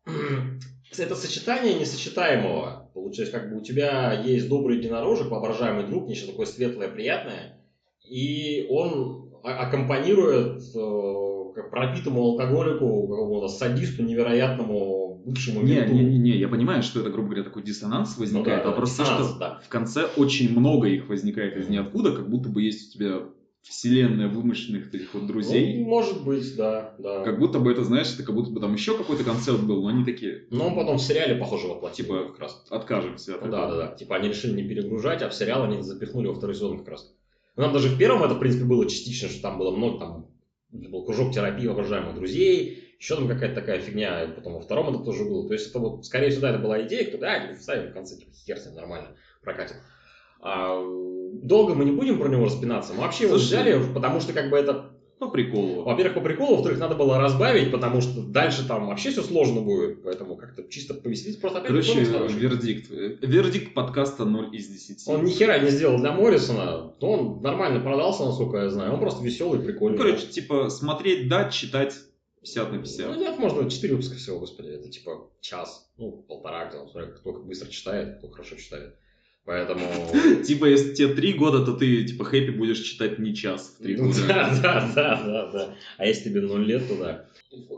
[0.98, 2.92] это сочетание несочетаемого.
[2.94, 7.62] Получается, как бы у тебя есть добрый единорожек, воображаемый друг, нечто такое светлое, приятное,
[8.08, 15.94] и он а- аккомпанирует э, пропитому алкоголику, какому-то садисту невероятному бывшему Не, менту.
[15.94, 18.72] не, не, не, я понимаю, что это, грубо говоря, такой диссонанс Ну возникает, да, а
[18.72, 19.60] да, просто диссонанс, что да.
[19.64, 23.24] в конце очень много их возникает из ниоткуда, как будто бы есть у тебя
[23.70, 25.80] вселенная вымышленных этих вот друзей.
[25.80, 27.24] Ну, может быть, да, да.
[27.24, 29.90] Как будто бы это, знаешь, это как будто бы там еще какой-то концепт был, но
[29.90, 32.66] они такие, Но он потом в сериале, похоже, воплотил Типа, как раз.
[32.70, 33.62] откажемся от Ну этого.
[33.68, 33.96] да, да, да.
[33.96, 37.14] Типа они решили не перегружать, а в сериал они запихнули во второй сезон как раз.
[37.56, 40.28] Ну, там даже в первом это, в принципе, было частично, что там было много, там
[40.72, 45.24] был кружок терапии воображаемых друзей, еще там какая-то такая фигня, потом во втором это тоже
[45.26, 45.48] было.
[45.48, 48.18] То есть это вот, скорее всего, да, это была идея, кто да, вставим в конце,
[48.18, 49.10] типа, хер с ним нормально
[49.42, 49.78] прокатит.
[50.42, 50.80] А,
[51.48, 52.94] долго мы не будем про него распинаться.
[52.94, 55.84] Мы вообще его взяли, потому что как бы это По приколу.
[55.84, 60.04] во-первых, по приколу, во-вторых, надо было разбавить, потому что дальше там вообще все сложно будет.
[60.04, 61.40] Поэтому как-то чисто повеселить.
[61.40, 62.90] Просто опять Короче, вердикт.
[62.90, 65.08] Вердикт подкаста 0 из 10.
[65.08, 68.94] Он ни хера не сделал для Моррисона, то он нормально продался, насколько я знаю.
[68.94, 69.98] Он просто веселый, Ну, прикольный.
[69.98, 71.94] короче, типа, смотреть, да, читать
[72.42, 73.18] 50 на Ну, 50.
[73.18, 74.68] нет, можно 4 выпуска всего, господи.
[74.68, 78.96] Это типа час, ну, полтора, где он, смотря кто как быстро читает, кто хорошо читает.
[79.46, 79.84] Поэтому...
[80.44, 83.98] Типа, если тебе 3 года, то ты, типа, хэппи будешь читать не час в 3
[83.98, 84.20] Ну, года.
[84.28, 85.76] Да, да, да, да, да.
[85.98, 87.26] А если тебе 0 лет, то да.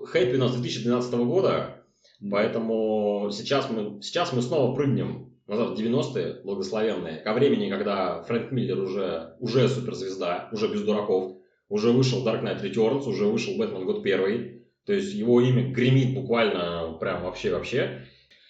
[0.06, 1.84] Хэппи у нас 2012 года,
[2.32, 8.51] поэтому сейчас мы, сейчас мы снова прыгнем назад в 90-е, благословенные, ко времени, когда Фрэнк
[8.51, 11.38] Миллер уже, уже суперзвезда, уже без дураков,
[11.69, 16.13] уже вышел Dark Knight Returns, уже вышел Бэтмен год первый, то есть его имя гремит
[16.13, 18.06] буквально прям вообще-вообще.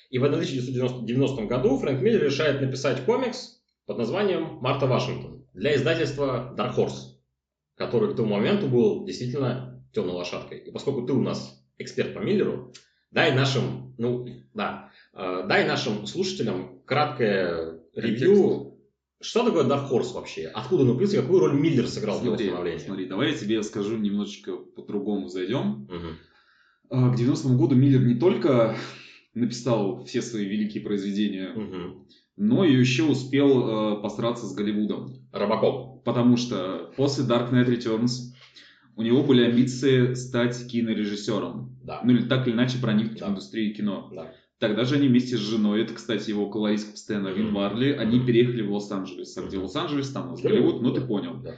[0.09, 6.53] И в 1990 году Фрэнк Миллер решает написать комикс под названием «Марта Вашингтон» для издательства
[6.57, 7.17] Dark Horse,
[7.75, 10.59] который к тому моменту был действительно темной лошадкой.
[10.59, 12.73] И поскольку ты у нас эксперт по Миллеру,
[13.11, 18.77] дай нашим, ну, да, э, дай нашим слушателям краткое ревью,
[19.19, 20.47] что такое Dark Horse вообще?
[20.47, 22.79] Откуда он появился, какую роль Миллер сыграл в его Смотри, становлении?
[22.79, 25.87] смотри, давай я тебе скажу немножечко по-другому зайдем.
[25.89, 26.17] Мгм.
[26.89, 28.75] А, К 90-му году Миллер не только
[29.37, 32.05] написал все свои великие произведения, Мгм.
[32.37, 35.13] но еще успел э, посраться с Голливудом.
[35.31, 36.03] Робокоп.
[36.03, 38.33] Потому что после Dark Knight Returns
[38.95, 41.77] у него были амбиции стать кинорежиссером.
[41.83, 42.01] Да.
[42.03, 43.27] Ну или так или иначе проникнуть Да.
[43.27, 44.09] в индустрию кино.
[44.13, 44.31] Да.
[44.59, 47.53] Тогда же они вместе с женой, это, ксти, его колористка постоянно, Вин.
[47.53, 49.37] Варли, они переехали в Лос-Анджелес.
[49.37, 49.59] А где.
[49.59, 51.35] Лос-Анджелес, там у нас Голливуд, ну ты понял.
[51.43, 51.55] Да.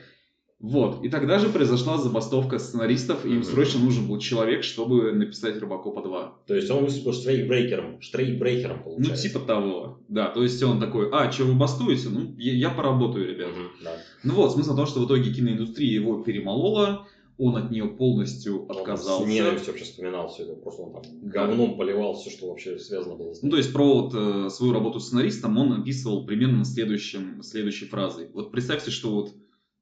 [0.60, 1.04] Вот.
[1.06, 6.02] И тогда же произошла забастовка сценаристов, и им срочно нужен был человек, чтобы написать Робокопа
[6.02, 6.34] 2.
[6.48, 9.29] То есть он выступил штрейкбрейкером, штрейкбрейкером Ну, получается.
[9.29, 10.00] типа того.
[10.10, 12.10] Да, то есть он такой, а, что вы бастуете?
[12.10, 13.50] Ну, я, я поработаю, ребят.
[13.50, 13.92] Мгм, да.
[14.23, 17.08] Ну вот, смысл в том, что в итоге киноиндустрия его перемолола,
[17.38, 19.25] он от нее полностью Он отказался.
[19.25, 20.56] С ненавистью вообще вспоминал все это.
[20.56, 24.02] Просто он там говном поливал все, что вообще связано было с Ну, то есть про
[24.02, 28.27] вот, э, свою работу сценаристом он описывал примерно следующим, следующей фразой.
[28.33, 29.33] Вот представьте, что вот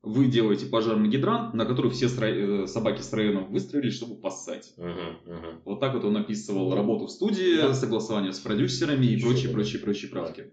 [0.03, 2.27] вы делаете пожарный гидрант, на который все стро...
[2.27, 4.73] Э, собаки с района выстроились, чтобы поссать.
[4.77, 5.47] Угу, угу.
[5.65, 7.73] Вот так вот он описывал работу в студии, да.
[7.73, 10.51] согласование с продюсерами и прочие, прочие, прочие правки.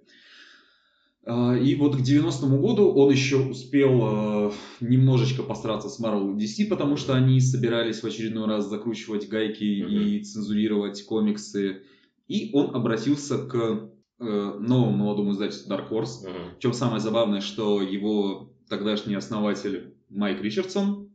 [1.27, 6.45] А, и вот к 90-му году он еще успел э, немножечко постараться с Marvel и
[6.45, 10.05] DC, потому что они собирались в очередной раз закручивать гайки mm-hmm.
[10.05, 11.83] и цензурировать комиксы.
[12.29, 16.25] И он обратился к э, новому молодому издательству Dark Horse.
[16.25, 16.55] Mm-hmm.
[16.57, 21.11] Причем самое забавное, что его тогдашний основатель Майк Ричардсон,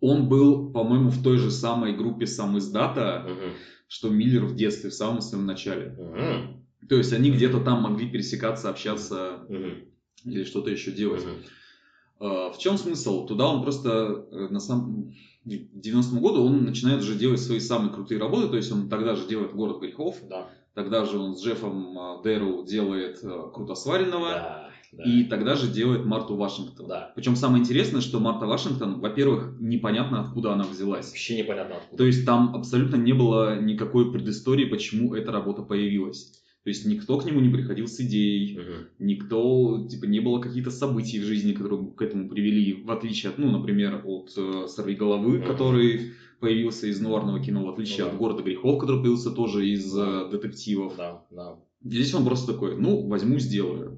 [0.00, 3.52] он был, по-моему, в той же самой группе сам издата, mm-hmm.
[3.88, 5.96] что Миллер в детстве, в самом своем начале.
[5.96, 6.88] Mm-hmm.
[6.88, 9.88] То есть они где-то там могли пересекаться, общаться mm-hmm.
[10.24, 11.24] или что-то еще делать.
[11.24, 12.52] Mm-hmm.
[12.52, 13.26] В чем смысл?
[13.26, 15.12] Туда он просто э, на самом
[15.44, 19.16] в 90-м году он начинает уже делать свои самые крутые работы, то есть он тогда
[19.16, 20.48] же делает «Город грехов», да.
[20.74, 25.04] тогда же он с Джеффом а, Дэру делает э, «Круто сваренного», да, да.
[25.04, 26.86] и тогда же делает Марту Вашингтон.
[26.86, 27.12] Да.
[27.16, 31.08] Причем самое интересное, что Марта Вашингтон, во-первых, непонятно откуда она взялась.
[31.08, 31.96] Вообще непонятно откуда.
[31.96, 36.32] То есть там абсолютно не было никакой предыстории, почему эта работа появилась.
[36.64, 38.86] То есть никто к нему не приходил с идеей, uh-huh.
[39.00, 43.38] никто, типа, не было каких-то событий в жизни, которые к этому привели, в отличие от,
[43.38, 45.46] ну, например, от э, «Сорви головы», uh-huh.
[45.46, 48.10] который появился из нуарного кино, в отличие uh-huh.
[48.10, 50.30] от «Города грехов», который появился тоже из uh-huh.
[50.30, 50.94] детективов.
[50.96, 51.56] Да, да.
[51.82, 53.91] Здесь он просто такой, ну, возьму, сделаю.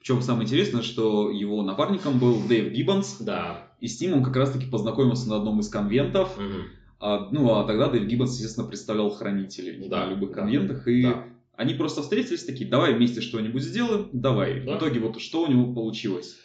[0.00, 3.18] Причем самое интересное, что его напарником был Дэйв Гиббонс.
[3.20, 3.68] Да.
[3.80, 6.36] И с ним он как раз-таки познакомился на одном из конвентов.
[6.36, 6.54] Угу.
[7.00, 10.88] А, ну, а тогда Дэйв Гиббонс, естественно, представлял хранителей да, на любых конвентах.
[10.88, 11.24] И да.
[11.60, 14.62] Они просто встретились такие, давай вместе что-нибудь сделаем, давай.
[14.62, 14.76] Да.
[14.76, 16.38] В итоге вот что у него получилось.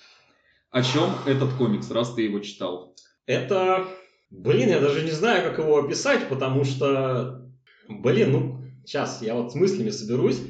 [0.71, 2.93] О чем этот комикс, раз ты его читал?
[3.25, 3.87] Это,
[4.29, 7.49] блин, я даже не знаю, как его описать, потому что,
[7.87, 10.41] блин, ну, сейчас я вот с мыслями соберусь.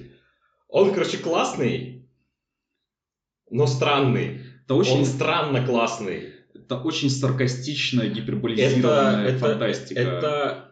[0.68, 1.95] Он, короче, классный,
[3.50, 4.42] но странный.
[4.66, 5.00] Это очень...
[5.00, 6.34] Он странно классный.
[6.54, 10.00] Это очень саркастичная, гиперболизированная это, фантастика.
[10.00, 10.66] Это, это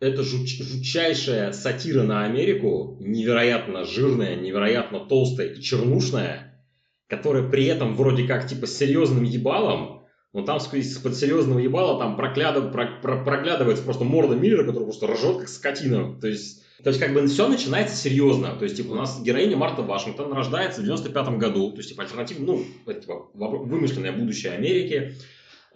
[0.00, 6.62] это жуч, жутчайшая сатира на Америку, невероятно жирная, невероятно толстая и чернушная,
[7.08, 10.02] которая при этом вроде как типа с серьезным ебалом,
[10.32, 15.08] но там из-под серьезного ебала там проглядыв, про, про, проглядывается просто морда Миллера, который просто
[15.08, 16.20] ржет как скотина.
[16.20, 18.54] То есть, то есть как бы все начинается серьезно.
[18.56, 21.72] То есть типа у нас героиня Марта Вашингтон рождается в 95 году.
[21.72, 25.16] То есть типа альтернативно, ну, это, типа вымышленное будущее Америки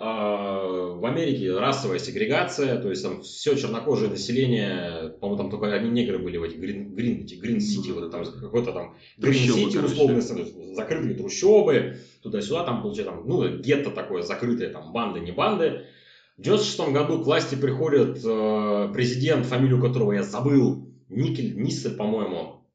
[0.05, 5.91] а, в Америке расовая сегрегация, то есть там все чернокожее население, по-моему, там только одни
[5.91, 9.77] негры были в этих Грин, Грин, эти Грин Сити, вот там какой-то там Грин Сити,
[9.77, 15.85] условно, закрытые трущобы, туда-сюда, там, получается, там, ну, гетто такое, закрытое, там, банды, не банды.
[16.37, 22.67] В 96 году к власти приходит э, президент, фамилию которого я забыл, Никель, Ниссель, по-моему.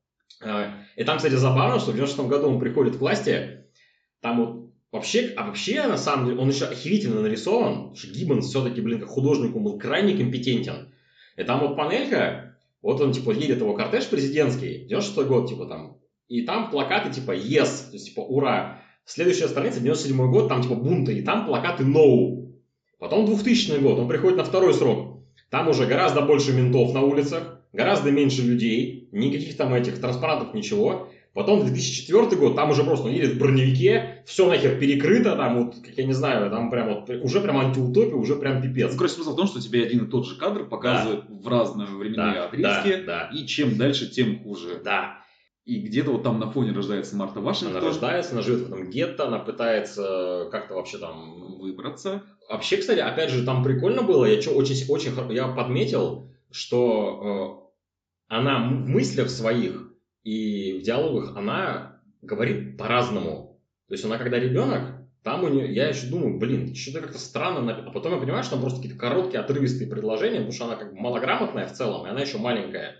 [0.42, 3.66] Э, и там, кстати, забавно, что в 96 году он приходит к власти,
[4.22, 8.80] там вот Вообще, а вообще, на самом деле, он еще охерительно нарисован, что Гиббонс все-таки,
[8.80, 10.94] блин, как художник, он был крайне компетентен.
[11.36, 15.98] И там вот панелька, вот он, типа, едет его кортеж президентский, 96 год, типа, там,
[16.30, 18.82] и там плакаты, типа, yes, то есть, типа, ура.
[19.04, 22.50] Следующая страница, 97 год, там, типа, бунты, и там плакаты no.
[22.98, 25.22] Потом 2000 год, он приходит на второй срок.
[25.50, 31.10] Там уже гораздо больше ментов на улицах, гораздо меньше людей, никаких там этих транспарантов, ничего.
[31.34, 35.76] Потом 2004 год, там уже просто он едет в броневике, все нахер перекрыто, там вот,
[35.86, 38.92] как я не знаю, там прям вот, уже прям антиутопия, уже прям пипец.
[38.92, 41.36] Ну, короче, смысл в том, что тебе один и тот же кадр показывают да.
[41.36, 43.30] в разные временные да, отрезки, да, да.
[43.32, 44.82] и чем дальше, тем хуже.
[44.84, 45.20] Да.
[45.66, 47.78] И где-то вот там на фоне рождается Марта Вашингтон.
[47.78, 51.60] Она рождается, она живет в этом гетто, она пытается как-то вообще там...
[51.60, 52.24] Выбраться.
[52.50, 57.67] Вообще, кстати, опять же, там прикольно было, я что, очень, очень, я подметил, что э,
[58.28, 59.92] она в мыслях своих
[60.24, 63.60] и в диалогах она говорит по-разному.
[63.88, 67.74] То есть она когда ребенок, там у нее, я еще думаю, блин, что-то как-то странно,
[67.74, 70.94] а потом я понимаю, что там просто какие-то короткие отрывистые предложения, потому что она как
[70.94, 72.96] бы малограмотная в целом, и она еще маленькая.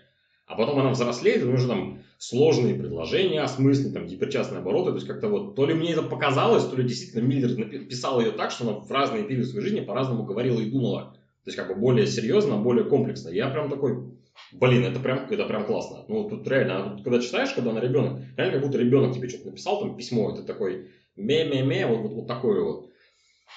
[0.46, 5.06] А потом она взрослеет, и уже там сложные предложения, осмысленные, там, гиперчастные обороты, то есть
[5.06, 8.64] как-то вот, то ли мне это показалось, то ли действительно Миллер писал ее так, что
[8.68, 11.12] она в разные периоды своей жизни по-разному говорила и думала.
[11.44, 13.28] То есть как бы более серьезно, более комплексно.
[13.28, 14.17] Я прям такой,
[14.52, 16.04] Блин, это прям, это прям классно.
[16.08, 19.46] Ну, тут реально, а когда читаешь, когда она ребенок, реально как будто ребенок тебе что-то
[19.46, 22.90] написал, там письмо, это такой ме-ме-ме, вот, вот, вот такое вот.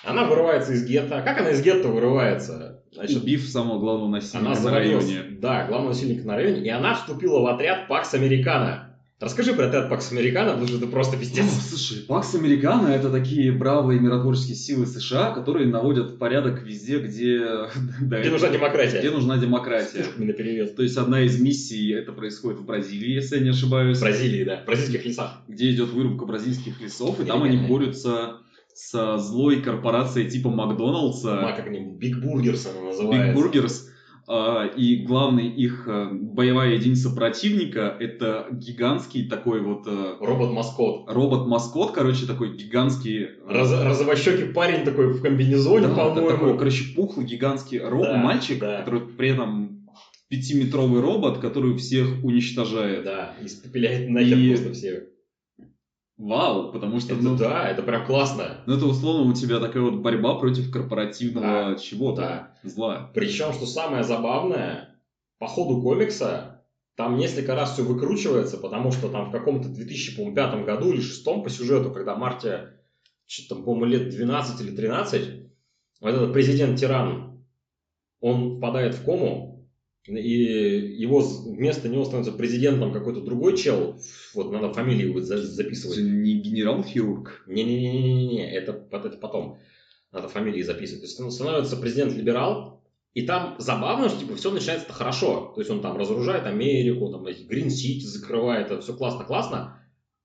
[0.04, 1.22] Она вырывается из гетто.
[1.22, 2.84] Как она из гетто вырывается?
[2.92, 5.24] Значит, Убив самого главного насильника она на районе.
[5.40, 6.66] Да, главного насильника на районе.
[6.66, 8.91] И она вступила в отряд Пакс Американо.
[9.22, 11.46] Расскажи про этот Пакс Американо, потому что это просто пиздец.
[11.46, 17.40] Ну, слушай, Пакс Американо это такие бравые миротворческие силы США, которые наводят порядок везде, где...
[18.02, 18.98] Где нужна демократия.
[18.98, 20.06] Где нужна демократия.
[20.18, 20.72] На перевес.
[20.72, 24.00] То есть одна из миссий, это происходит в Бразилии, если я не ошибаюсь.
[24.00, 24.64] В Бразилии, да.
[24.64, 25.44] В бразильских лесах.
[25.48, 28.38] Где идет вырубка бразильских лесов, и там они борются
[28.74, 31.48] со злой корпорацией типа Макдоналдса.
[31.48, 33.28] А, как они, Big Burgers она называется.
[33.28, 33.91] Big Burgers.
[34.34, 39.84] А, и главный их э, боевая единица противника это гигантский такой вот...
[39.88, 41.04] э, Робот-маскот.
[41.10, 43.24] Робот-маскот, короче, такой гигантский...
[43.24, 46.30] э, Раз, розовощекий парень такой в комбинезоне, да, по-моему.
[46.30, 48.78] такой, короче, пухлый гигантский роб, Да, мальчик, да.
[48.80, 49.86] который при этом
[50.30, 53.04] пятиметровый робот, который всех уничтожает.
[53.04, 55.04] Да, испепеляет нахер И- просто все.
[56.22, 58.62] Вау, потому что, Это ну, да, это прям классно.
[58.68, 62.70] ну, это условно у тебя такая вот борьба против корпоративного Да, чего-то, да.
[62.70, 63.10] зла.
[63.16, 65.02] Причем, что самое забавное,
[65.40, 66.64] по ходу комикса
[66.96, 71.50] там несколько раз все выкручивается, потому что там в каком-то 2005 году или 2006 по
[71.50, 72.74] сюжету, когда Марте,
[73.26, 75.50] что там, по-моему, лет 12 или 13,
[76.02, 77.44] вот этот президент-тиран,
[78.20, 79.51] он впадает в кому,
[80.08, 84.00] и его вместо него становится президентом какой-то другой чел,
[84.34, 85.98] вот надо фамилию вот за- Это записывать.
[85.98, 87.44] же не генерал-хирург.
[87.48, 89.60] Не-не-не-не-не, это, это потом.
[90.12, 91.02] Надо фамилии записывать.
[91.02, 92.82] То есть он становится президент-либерал,
[93.14, 95.52] и там забавно, что типа все начинается хорошо.
[95.54, 99.78] То есть он там разоружает Америку, там Грин-Сити закрывает, это все классно-классно.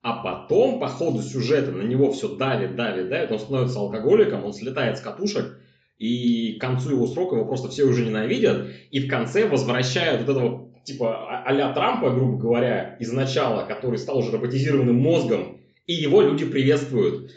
[0.03, 4.53] А потом, по ходу сюжета, на него все давит, давит, давит, он становится алкоголиком, он
[4.53, 5.59] слетает с катушек,
[5.99, 10.37] и к концу его срока его просто все уже ненавидят, и в конце возвращают вот
[10.37, 16.23] этого типа а-ля Трампа, грубо говоря, из начала, который стал уже роботизированным мозгом, и его
[16.23, 17.33] люди приветствуют.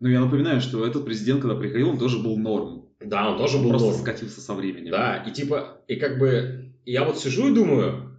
[0.00, 2.86] Но я напоминаю, что этот президент, когда приходил, он тоже был норм.
[3.00, 4.00] Да, он тоже был Просто норм.
[4.00, 4.90] скатился со временем.
[4.90, 8.18] Да, и типа, и как бы, я вот сижу и думаю,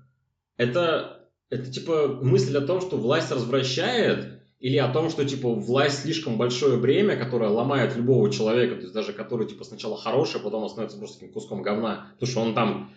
[0.57, 6.03] это, это типа мысль о том, что власть развращает, или о том, что типа власть
[6.03, 10.43] слишком большое бремя, которое ломает любого человека, то есть даже который типа сначала хороший, а
[10.43, 12.93] потом становится просто таким куском говна, потому что он там,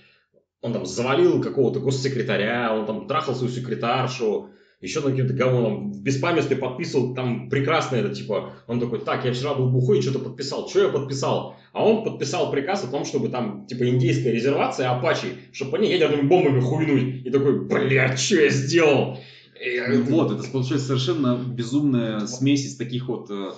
[0.61, 4.51] он там завалил какого-то госсекретаря, он там трахал свою секретаршу,
[4.81, 9.33] еще на каким-то говном, в беспамятстве подписывал, там прекрасно это, типа, он такой, так, я
[9.33, 11.57] вчера был бухой что-то подписал, что я подписал?
[11.73, 15.91] А он подписал приказ о том, чтобы там, типа, индейская резервация Апачи, чтобы по ней
[15.91, 17.27] ядерными бомбами хуйнуть.
[17.27, 19.19] И такой, блядь, что я сделал?
[19.61, 23.51] Я- Ну вот, это получается совершенно безумная смесь из таких вот э,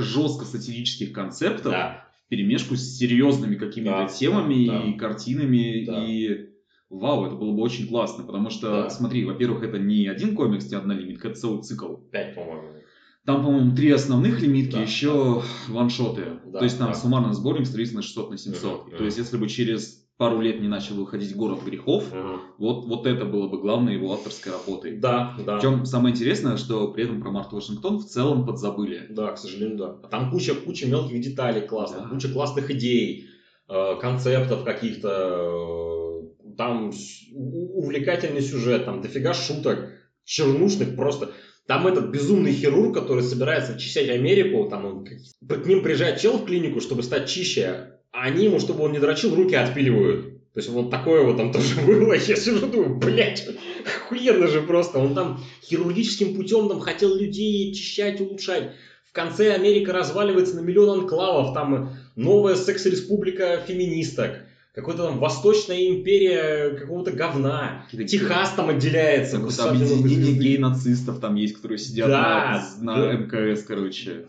[0.00, 5.84] жестко сатирических концептов Да, в перемешку с серьезными какими-то Да, темами да, и картинами.
[5.84, 6.04] Да.
[6.04, 6.46] И
[6.88, 8.90] вау, это было бы очень классно, потому что, Да.
[8.90, 11.94] смотри, во-первых, это не один комикс, не одна лимитка, это целый цикл.
[12.10, 12.68] пять, по-моему.
[13.26, 16.40] Там, по-моему, три основных лимитки, Да, еще ваншоты.
[16.46, 16.94] Да, То есть там да.
[16.94, 18.86] суммарный сборник строится на 600 на 700.
[18.88, 22.40] Мгм, То есть если бы через пару лет не начал выходить «Город грехов», Мгм.
[22.58, 24.98] вот, вот это было бы главной его авторской работой.
[24.98, 25.56] Да, да.
[25.56, 29.06] Причем самое интересное, что при этом про Март Вашингтон в целом подзабыли.
[29.08, 29.96] Да, к сожалению, да.
[30.02, 32.08] А Там куча, куча мелких деталей классных, Да.
[32.10, 33.28] куча классных идей,
[33.68, 35.08] э, концептов каких-то.
[35.08, 36.00] э,
[36.58, 36.92] Там
[37.32, 39.88] увлекательный сюжет, там дофига шуток,
[40.24, 41.30] чернушных просто.
[41.66, 46.44] Там этот безумный хирург, который собирается чесать Америку, там он, к ним приезжает чел в
[46.44, 50.40] клинику, чтобы стать чище, они ему, чтобы он не дрочил, руки отпиливают.
[50.52, 52.12] То есть вот такое вот там тоже было.
[52.14, 53.46] Я сижу, думаю, блядь,
[53.84, 54.98] охуенно же просто.
[54.98, 58.72] Он там хирургическим путем там хотел людей очищать, улучшать.
[59.08, 61.54] В конце Америка разваливается на миллион анклавов.
[61.54, 64.40] Там новая секс-республика феминисток.
[64.72, 67.86] Какой-то там Восточная империя какого-то говна.
[67.90, 69.36] Техас там отделяется.
[69.38, 73.12] Какое-то объединение гей-нацистов там есть, которые сидят Да, на, на да.
[73.14, 74.26] МКС, короче.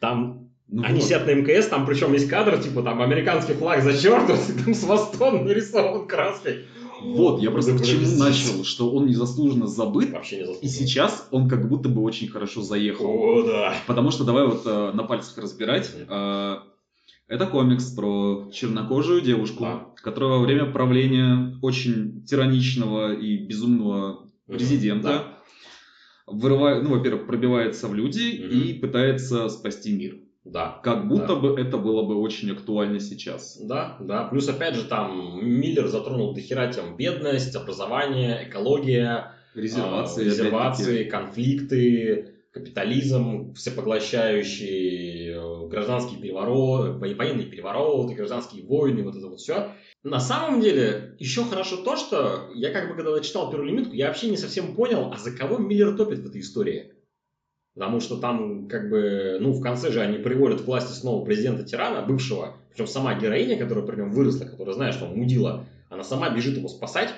[0.00, 1.04] Там Ну Они вот.
[1.04, 4.82] сидят на МКС, там причем есть кадр, типа там американский флаг зачеркнут, и там с
[4.84, 6.64] хвостом нарисован краской.
[7.02, 10.70] Вот, я просто Это к чему начал, что он незаслуженно забыт, Вообще не и заслуженно.
[10.72, 13.04] сейчас он как будто бы очень хорошо заехал.
[13.06, 13.74] О, да.
[13.86, 15.90] Потому что давай вот э, на пальцах разбирать.
[16.08, 16.56] Э,
[17.28, 19.86] это комикс про чернокожую девушку, Да.
[19.96, 25.24] которая во время правления очень тираничного и безумного президента
[26.26, 28.62] вырывает, ну, во-первых, пробивается в люди Мгм.
[28.62, 30.16] и пытается спасти мир.
[30.44, 30.80] Да.
[30.82, 31.36] Как будто Да.
[31.36, 33.58] бы это было бы очень актуально сейчас.
[33.60, 34.24] Да, да.
[34.24, 40.82] Плюс, опять же, там Миллер затронул до хера тем бедность, образование, экология, Резервации, а, резервации,
[40.84, 41.10] опять-таки.
[41.10, 49.68] конфликты, капитализм всепоглощающий, э, гражданские перевороты, военные перевороты, гражданские войны, вот это вот все.
[50.02, 54.08] На самом деле, еще хорошо то, что я как бы когда читал первую лимитку, я
[54.08, 56.92] вообще не совсем понял, а за кого Миллер топит в этой истории.
[57.74, 62.02] Потому что там, как бы, ну, в конце же они приводят к власти снова президента-тирана,
[62.02, 66.28] бывшего, причем сама героиня, которая при нем выросла, которая знает, что он мудила, она сама
[66.30, 67.14] бежит его спасать,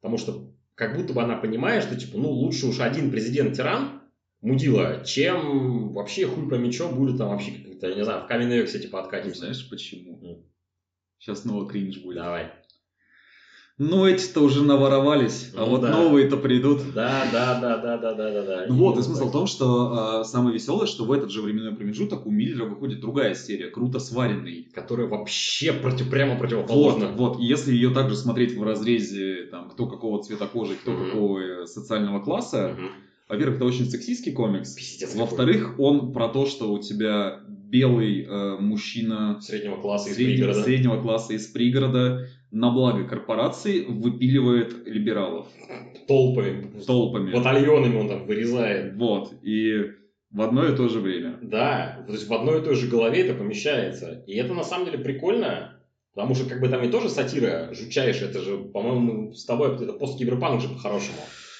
[0.00, 4.02] потому что как будто бы она понимает, что, типа, ну, лучше уж один президент-тиран,
[4.42, 8.58] мудила, чем вообще хуй пойми что будет там вообще, как-то, я не знаю, в каменной
[8.58, 9.40] вексе, типа, откатимся.
[9.40, 10.46] Знаешь почему?
[11.18, 12.16] Сейчас снова кринж будет.
[12.16, 12.52] Давай.
[13.78, 15.90] Ну, эти-то уже наворовались, а Ну вот да.
[15.90, 16.80] новые-то придут.
[16.94, 18.64] Да, да, да, да, да, да, да, да.
[18.68, 19.28] Ну вот, и смысл так.
[19.28, 23.00] в том, что а, самое веселое, что в этот же временной промежуток у Миллера выходит
[23.00, 24.68] другая серия, круто сваренный.
[24.74, 27.08] Которая вообще против, прямо Вот, противоположна.
[27.08, 31.04] вот, и если ее также смотреть в разрезе, там, кто какого цвета кожи, кто Мгм.
[31.04, 32.88] какого э, социального класса, Мгм.
[33.28, 38.56] во-первых, это очень сексистский комикс, Пиздец во-вторых, он про то, что у тебя белый э,
[38.58, 40.62] мужчина Среднего класса из среднего, пригорода.
[40.62, 45.46] среднего класса из пригорода на благо корпорации выпиливает либералов
[46.06, 46.70] Толпами.
[46.86, 47.32] толпами.
[47.32, 48.96] Батальонами он там вырезает.
[48.96, 49.92] Вот, и
[50.30, 51.38] в одно и то же время.
[51.42, 54.24] Да, то есть в одной и той же голове это помещается.
[54.26, 55.80] И это на самом деле прикольно,
[56.14, 58.30] потому что как бы там и тоже сатира жутчайшая.
[58.30, 61.18] Это же, по-моему, с тобой это посткиберпанк же по-хорошему.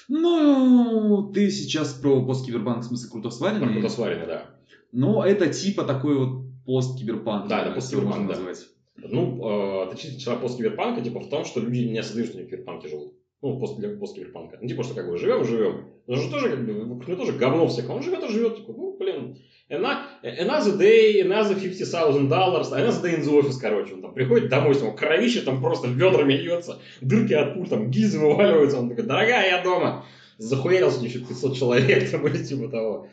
[0.08, 3.72] Ну, ты сейчас про посткиберпанк, в смысле, круто Про сваренный.
[3.72, 4.50] круто сваренный, да.
[4.92, 7.48] Ну, это типа такой вот посткиберпанк.
[7.48, 8.34] Да, это посткиберпанк, да.
[8.34, 8.66] назвать.
[8.98, 12.50] Ну, э, отличительность вчера посткиберпанка типа в том, что люди не осознают, что они в
[12.50, 13.14] киберпанке живут.
[13.42, 14.58] Ну, после посткиберпанка.
[14.60, 15.88] Ну, типа, что как бы живем, живем.
[16.06, 17.90] Но же тоже, как бы, него тоже говно всех.
[17.90, 19.38] Он живет и живет, типа, ну, блин,
[19.70, 23.94] another day, another 50,000 dollars, another day in the office, короче.
[23.94, 27.90] Он там приходит домой, с него кровище там просто ведрами льется, дырки от пуль, там
[27.90, 28.78] гильзы вываливаются.
[28.78, 30.06] Он такой, дорогая, я дома.
[30.38, 33.08] Захуярился еще 500 человек, там, или типа того.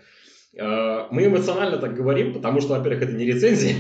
[0.56, 3.76] Э, Мы эмоционально так говорим, потому что, во-первых, это не рецензия,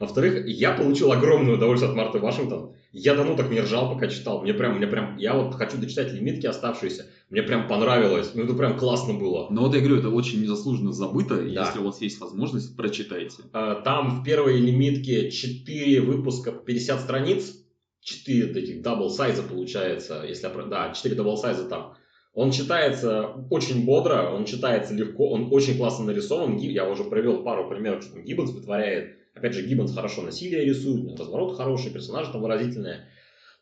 [0.00, 2.74] во-вторых, я получил огромное удовольствие от Марты Вашингтон.
[2.92, 4.42] Я давно так не ржал, пока читал.
[4.42, 7.06] Мне прям, мне прям, я вот хочу дочитать лимитки оставшиеся.
[7.28, 8.30] Мне прям понравилось.
[8.34, 9.48] Ну, это прям классно было.
[9.50, 11.36] Но вот я говорю, это очень незаслуженно забыто.
[11.36, 11.42] Да.
[11.42, 13.42] Если у вас есть возможность, прочитайте.
[13.52, 17.54] Э, Там в первой лимитке 4 выпуска по 50 страниц.
[18.00, 20.24] 4 этих double size а получается.
[20.26, 21.94] Если, да, 4 double size а там.
[22.36, 26.58] Он читается очень бодро, он читается легко, он очень классно нарисован.
[26.58, 29.16] Я уже привел пару примеров, что Гиббонс вытворяет.
[29.34, 33.08] Опять же, Гиббонс хорошо насилие рисует, разворот хороший, персонажи там выразительные.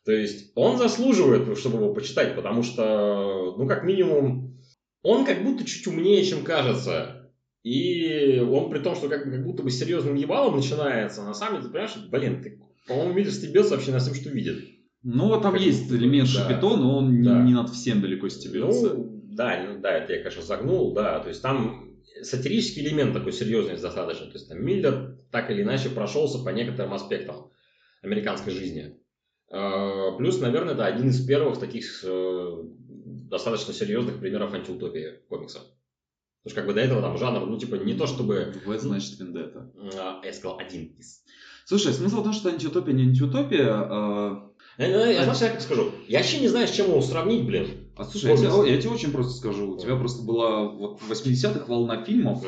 [0.03, 4.59] То есть он заслуживает, чтобы его почитать, потому что, ну, как минимум,
[5.03, 7.31] он как будто чуть умнее, чем кажется.
[7.63, 11.67] И он при том, что как, как будто бы серьезным ебалом начинается, на самом деле,
[11.67, 14.65] ты понимаешь, блин, ты, по-моему, Миллер стебется вообще на всем, что видит.
[15.07, 16.39] Ну, вот там Как есть элемент да.
[16.41, 17.41] шапито, но он не, Да.
[17.43, 18.95] не над всем далеко стебется.
[18.95, 21.91] Ну, да, ну, да, это я, конечно, загнул, да, то есть там
[22.23, 26.93] сатирический элемент такой серьезный достаточно, то есть там Миллер так или иначе прошелся по некоторым
[26.93, 27.51] аспектам
[28.01, 28.95] американской жизни.
[29.51, 32.63] Э, Плюс, наверное, это один из первых таких э,
[33.29, 35.61] достаточно серьезных примеров антиутопии комиксов.
[36.43, 38.53] Потому что как бы до этого там жанр, ну типа не то чтобы...
[38.65, 39.71] В значит вендетта.
[39.75, 41.21] э, Я сказал один из.
[41.65, 43.67] Слушай, смысл в том, что антиутопия не антиутопия.
[43.71, 47.01] а- Я, я, я, знаешь, я как скажу, я вообще не знаю, с чем его
[47.01, 47.67] сравнить, блин.
[47.95, 49.73] А слушай, я тебе, я тебе очень просто скажу.
[49.73, 52.43] У тебя просто была вот в 80-х волна фильмов.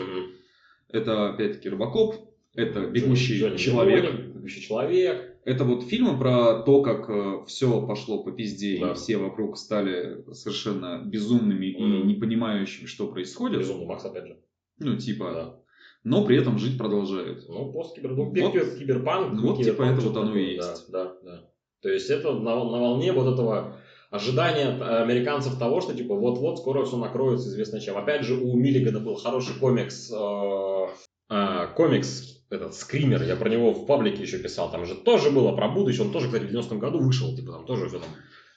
[0.90, 2.16] Это, опять-таки, Робокоп.
[2.54, 4.12] Это «Бегущий Джонни человек».
[4.34, 5.38] Бегущий человек.
[5.46, 8.92] Это вот фильмы про то, как все пошло по пизде, Да.
[8.92, 13.60] и все вокруг стали совершенно безумными и не понимающими, что происходит.
[13.60, 14.40] Безумный Макс, опять же.
[14.80, 15.60] Ну, типа, Да.
[16.04, 17.46] но при этом жить продолжают.
[17.48, 19.40] Ну, посткибер, ну, Вот- кибер- киберпанк.
[19.42, 20.92] вот киберпанк, типа это вот оно и есть.
[20.92, 21.44] Да, да, да.
[21.88, 23.78] То есть это на, на волне вот этого
[24.12, 24.68] ожидания
[25.04, 27.96] американцев того, что типа вот-вот скоро все накроется известно чем.
[27.96, 30.88] Опять же, у Миллигана был хороший комикс, э,
[31.30, 35.56] э, комикс этот Скример, я про него в паблике еще писал, там же тоже было
[35.56, 38.10] про будущее, он тоже, кстати, в 90-м году вышел, типа там тоже все там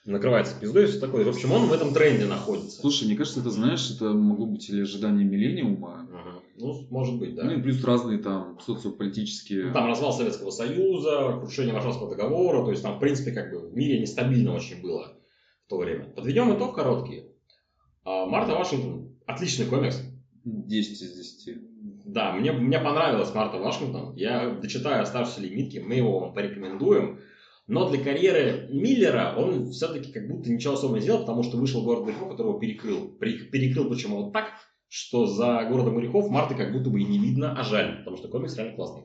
[0.06, 1.24] накрывается пиздой все такое.
[1.24, 2.80] В общем, он в этом тренде находится.
[2.80, 6.39] Слушай, мне кажется, это, знаешь, это могло быть или ожидание миллениума, Мгм.
[6.56, 7.44] Ну, может быть, да.
[7.44, 9.66] ну и плюс разные там социополитические...
[9.66, 13.68] Ну, Там развал Советского Союза, крушение Варшавского договора, то есть там, в принципе, как бы
[13.68, 15.16] в мире нестабильно очень было
[15.66, 16.04] в то время.
[16.16, 17.24] Подведем итог короткий.
[18.04, 20.02] А, Марта Вашингтон отличный комикс.
[20.44, 21.58] 10 из 10.
[22.06, 24.14] Да, мне, мне понравилась Марта Вашингтон.
[24.16, 27.20] Я дочитаю оставшиеся лимитки, мы его вам порекомендуем.
[27.66, 31.84] Но для карьеры Миллера он все-таки как будто ничего особо не сделал, потому что вышел
[31.84, 33.08] «Город грехов», который его перекрыл.
[33.10, 34.46] Перекрыл почему вот так,
[34.90, 38.28] что за «Городом грехов» Марты как будто бы и не видно, а жаль, потому что
[38.28, 39.04] комикс реально классный.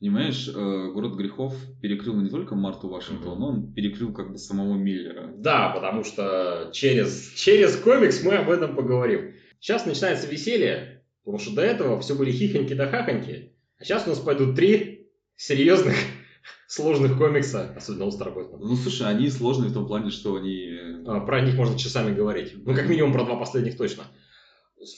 [0.00, 0.52] Понимаешь, э,
[0.92, 5.32] «Город грехов» перекрыл не только Марту Вашингтон, но он перекрыл как бы самого Миллера.
[5.36, 9.34] Да, потому что через, через комикс мы об этом поговорим.
[9.60, 13.52] Сейчас начинается веселье, потому что до этого все были хихоньки да хахоньки.
[13.78, 15.94] А сейчас у нас пойдут три серьезных,
[16.66, 18.58] сложных комикса, особенно у Старбэтмена.
[18.58, 20.64] Ну, слушай, они сложные в том плане, что они...
[20.66, 22.54] э, А, Про них можно часами говорить.
[22.56, 24.02] Ну, как минимум, про два последних точно.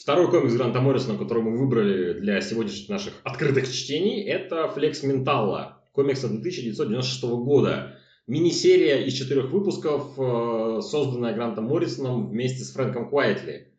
[0.01, 5.83] Второй комикс Гранта Моррисона, который мы выбрали для сегодняшних наших открытых чтений, это «Флекс Менталла»,
[5.93, 7.99] комикс от 1996 года.
[8.27, 13.75] Мини-серия из четырех выпусков, э, созданная Грантом Моррисоном вместе с Фрэнком Куайтли.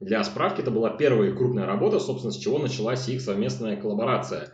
[0.00, 4.52] Для справки, это была первая крупная работа, собственно, с чего началась их совместная коллаборация.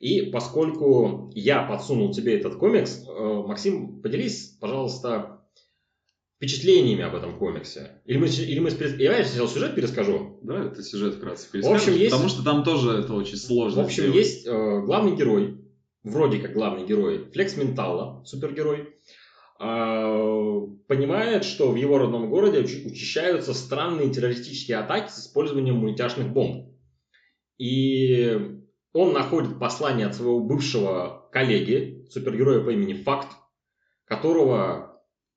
[0.00, 5.39] И поскольку я подсунул тебе этот комикс, э, Максим, поделись, пожалуйста,
[6.40, 8.00] впечатлениями об этом комиксе.
[8.06, 10.38] Или мы, или мы я сначала сюжет перескажу.
[10.42, 12.12] Да, это сюжет вкратце В общем, есть...
[12.12, 13.82] Потому что там тоже это очень сложно.
[13.82, 14.16] В общем, сделать.
[14.16, 15.58] есть э, главный герой,
[16.02, 18.88] вроде как главный герой, Флекс Ментала, супергерой,
[19.60, 26.70] э, понимает, что в его родном городе учащаются странные террористические атаки с использованием мультяшных бомб.
[27.58, 28.56] И
[28.94, 33.28] он находит послание от своего бывшего коллеги, супергероя по имени Факт,
[34.06, 34.89] которого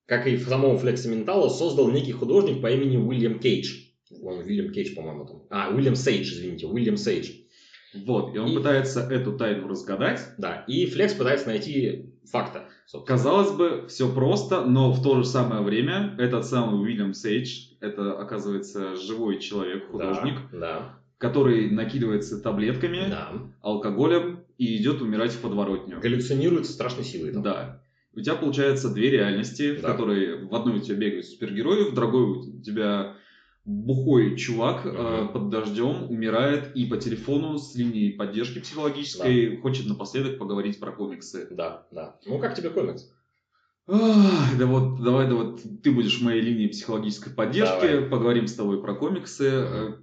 [0.06, 3.84] как и самого Флекса Ментала, создал некий художник по имени Уильям Кейдж.
[4.22, 5.42] Он Уильям Кейдж, по-моему, там.
[5.50, 7.30] А, Уильям Сейдж, извините, Уильям Сейдж.
[7.94, 8.56] Вот, и он и...
[8.56, 10.20] пытается эту тайну разгадать.
[10.36, 12.60] Да, и Флекс пытается найти факты.
[12.86, 13.16] Собственно.
[13.16, 18.18] Казалось бы, все просто, но в то же самое время этот самый Уильям Сейдж, это,
[18.18, 20.98] оказывается, живой человек, художник, да, да.
[21.18, 23.32] который накидывается таблетками, да.
[23.62, 26.00] алкоголем и идет умирать в подворотню.
[26.00, 27.32] Галлюцинирует страшной силой.
[27.32, 27.42] Там.
[27.42, 27.83] Да.
[28.16, 29.88] У тебя получается две реальности, да.
[29.88, 33.16] в которой в одной у тебя бегают супергерои, в другой у тебя
[33.64, 34.94] бухой чувак угу.
[34.94, 39.62] э, под дождем умирает и по телефону с линии поддержки психологической да.
[39.62, 41.48] хочет напоследок поговорить про комиксы.
[41.50, 42.16] Да, да.
[42.26, 43.10] Ну как тебе комикс?
[43.86, 48.08] Ах, да вот, давай, да вот ты будешь в моей линии психологической поддержки, давай.
[48.08, 49.64] поговорим с тобой про комиксы.
[49.64, 49.94] Угу.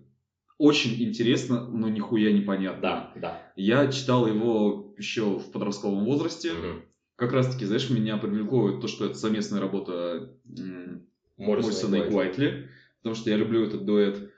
[0.57, 2.81] Очень интересно, но нихуя непонятно.
[2.81, 3.51] Да, да.
[3.55, 6.51] Я читал его еще в подростковом возрасте.
[6.51, 6.90] Угу
[7.21, 10.31] как раз-таки, знаешь, меня привлекло то, что это совместная работа
[11.37, 12.67] Моррисона и Куайтли,
[12.97, 14.31] потому что я люблю этот дуэт.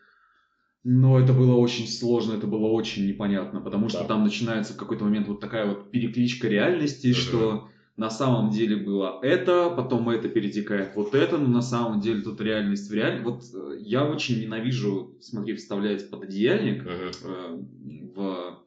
[0.84, 4.08] Но это было очень сложно, это было очень непонятно, потому что да.
[4.08, 8.76] там начинается в какой-то момент вот такая вот перекличка реальности, uh что на самом деле
[8.76, 13.24] было это, потом это перетекает вот это, но на самом деле тут реальность в реальность.
[13.24, 17.12] Вот э, я очень ненавижу, смотри, вставлять под одеяльник э,
[18.14, 18.60] в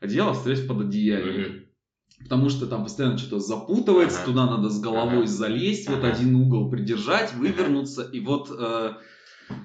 [0.00, 1.65] одеяло, вставлять под одеяльник.
[2.22, 4.26] Потому что там постоянно что-то запутывается, ага.
[4.26, 5.26] туда надо с головой ага.
[5.26, 5.96] залезть, ага.
[5.96, 8.02] вот один угол придержать, вывернуться.
[8.02, 8.94] И вот э,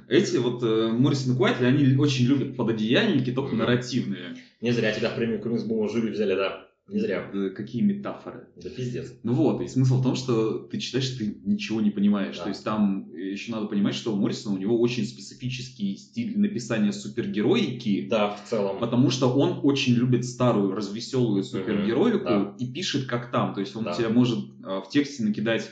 [0.08, 4.36] эти вот э, Моррисон и Куайтли, они очень любят пододеяльники, только нарративные.
[4.60, 6.68] Не зря тебя в премию Комикс Бума жюри взяли, да.
[6.88, 7.30] Не зря.
[7.34, 8.48] Да, какие метафоры.
[8.56, 9.14] Да пиздец.
[9.24, 12.38] Ну вот, и смысл в том, что ты читаешь, ты ничего не понимаешь.
[12.38, 12.44] Да.
[12.44, 16.92] То есть там еще надо понимать, что у Моррисона у него очень специфический стиль написания
[16.92, 18.08] супергероики.
[18.10, 18.80] Да, в целом.
[18.80, 22.56] Потому что он очень любит старую, развеселую супергероику да.
[22.60, 23.54] и пишет как там.
[23.54, 23.94] То есть он да.
[23.94, 25.70] тебе может а, в тексте накидать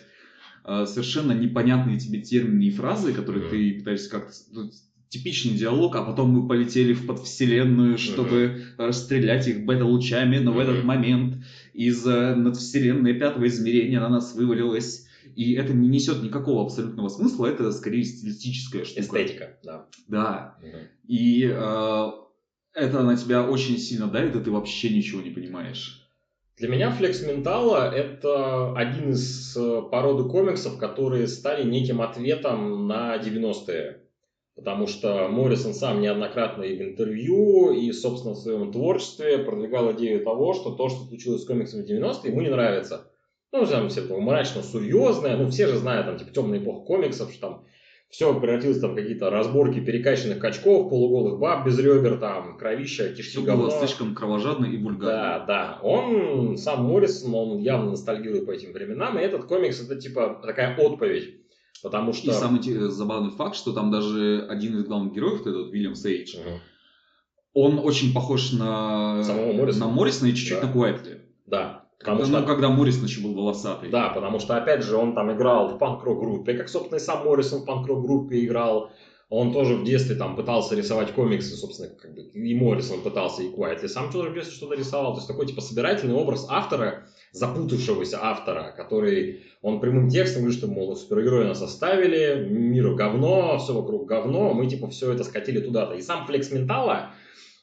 [0.64, 3.74] а, совершенно непонятные тебе термины и фразы, которые mm-hmm.
[3.74, 4.70] ты пытаешься как-то ну,
[5.10, 8.88] типичный диалог, а потом мы полетели в подвселенную, чтобы uh-huh.
[8.88, 10.55] расстрелять их бета-лучами, но uh-huh.
[10.55, 11.43] в этот момент
[11.74, 17.72] из надвселенной пятого измерения на нас вывалилась и это не несет никакого абсолютного смысла, это
[17.72, 19.01] скорее стилистическая штука.
[19.01, 19.86] Эстетика, да.
[20.07, 20.57] Да.
[20.62, 20.78] Угу.
[21.07, 22.12] И э,
[22.74, 26.07] это на тебя очень сильно давит, и ты вообще ничего не понимаешь.
[26.57, 33.16] Для меня Флекс Ментала это один из э, породы комиксов, которые стали неким ответом на
[33.18, 33.99] 90-е.
[34.60, 40.22] Потому что Моррисон сам неоднократно и в интервью, и, собственно, в своем творчестве продвигал идею
[40.22, 43.10] того, что то, что случилось с комиксами в 90-е, ему не нравится.
[43.53, 47.32] Ну, там все это мрачно серьезное, ну, все же знают, там, типа, темная эпоха комиксов,
[47.32, 47.66] что там
[48.10, 53.41] все превратилось там какие-то разборки перекачанных качков, полуголых баб без ребер, там, кровища, кишки, Все
[53.41, 53.64] говно.
[53.64, 54.99] было слишком кровожадно и вульгарно.
[54.99, 55.80] Да, да.
[55.84, 60.76] Он, сам Моррисон, он явно ностальгирует по этим временам, и этот комикс это, типа, такая
[60.78, 61.36] отповедь
[61.84, 62.32] Потому что...
[62.32, 66.60] И самый забавный факт, что там даже один из главных героев, этот Вильям Сейдж, угу.
[67.54, 69.86] он очень похож на, Самого Моррисона.
[69.86, 70.68] на Моррисона и чуть-чуть да.
[70.68, 71.22] на Куайтли.
[71.46, 71.86] Да.
[72.00, 72.42] Потому когда, что...
[72.42, 73.90] Ну, когда Моррисон еще был волосатый.
[73.90, 77.26] Да, потому что, опять же, он там играл в панк-рок группе, как, собственно, и сам
[77.26, 78.92] Моррисон в панк-рок группе играл.
[79.30, 83.50] Он тоже в детстве там пытался рисовать комиксы, собственно, как бы и Моррисон пытался, и
[83.50, 83.88] Куайтли.
[83.88, 85.14] Сам тоже в детстве что-то рисовал.
[85.14, 90.68] То есть такой, типа, собирательный образ автора, запутавшегося автора, который он прямым текстом говорит, что,
[90.68, 95.94] мол, супергерои нас оставили, мир говно, все вокруг говно, мы, типа, все это скатили туда-то.
[95.96, 97.12] И сам Флекс Ментала,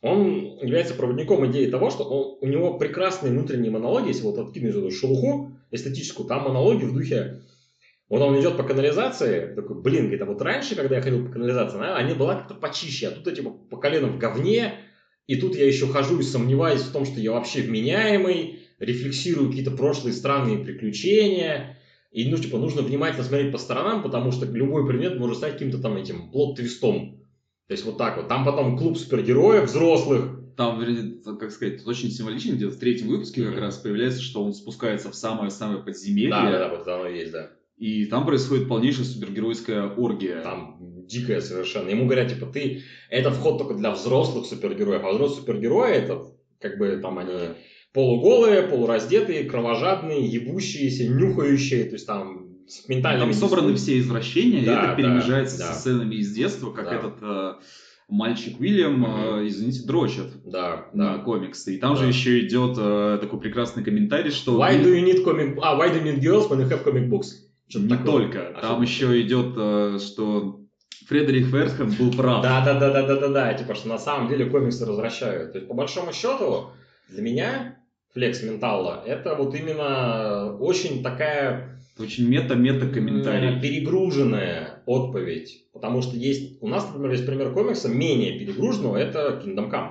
[0.03, 4.77] он является проводником идеи того, что он, у него прекрасные внутренние монологи, если вот откинуть
[4.77, 7.43] эту шелуху эстетическую, там монологи в духе
[8.09, 11.77] вот он идет по канализации, такой, блин, а вот раньше, когда я ходил по канализации,
[11.77, 14.75] она, они была как-то почище, а тут я типа по коленам в говне,
[15.27, 19.71] и тут я еще хожу и сомневаюсь в том, что я вообще вменяемый, рефлексирую какие-то
[19.71, 21.79] прошлые странные приключения.
[22.13, 25.79] И, ну, типа, нужно внимательно смотреть по сторонам, потому что любой предмет может стать каким-то
[25.79, 27.21] там этим плод-твистом.
[27.67, 28.29] То есть вот так вот.
[28.29, 30.41] Там потом клуб супергероев взрослых.
[30.57, 30.83] Там,
[31.39, 33.51] как сказать, очень символично, где-то в третьем выпуске mm-hmm.
[33.51, 36.31] как раз появляется, что он спускается в самое-самое подземелье.
[36.31, 37.51] Да, да, да, вот оно есть, да.
[37.77, 40.41] И там происходит полнейшая супергеройская оргия.
[40.41, 41.91] Там дикая совершенно.
[41.91, 46.23] Ему говорят, типа, ты, это вход только для взрослых супергероев, а взрослые супергерои, это
[46.59, 47.33] как бы там они
[47.97, 53.33] полуголые, полураздетые, кровожадные, ебущиеся, нюхающие, то есть там с ментальными...
[53.33, 55.73] Там собраны все извращения, и Да, это да, перемежается да.
[55.73, 56.95] со сценами из детства, как Да.
[56.97, 57.53] этот э,
[58.09, 59.45] мальчик Уильям, Мгм.
[59.45, 61.19] э, извините, дрочит Да, на да.
[61.25, 61.77] комиксы.
[61.77, 62.03] И там Да.
[62.03, 65.59] же еще идет э, такой прекрасный комментарий, что Why do you need comic...
[65.63, 67.29] А, why do you need girls when you have comic books?
[67.67, 68.13] Что-то не такое.
[68.25, 68.49] только.
[68.55, 70.61] А там еще идет, э, что
[71.09, 72.43] Фредерик Вертхэм был прав.
[72.43, 73.55] Да, да, да, да, да, да, да.
[73.55, 75.53] Типа, что на самом деле комиксы развращают.
[75.53, 76.73] То есть, по большому счету,
[77.09, 77.76] для меня
[78.17, 83.61] флекс ментала это вот именно очень такая Очень мета-мета комментарий.
[83.61, 85.67] перегруженная отповедь.
[85.75, 89.91] Потому что есть, у нас, например, есть пример комикса менее перегруженного, это Kingdom Come.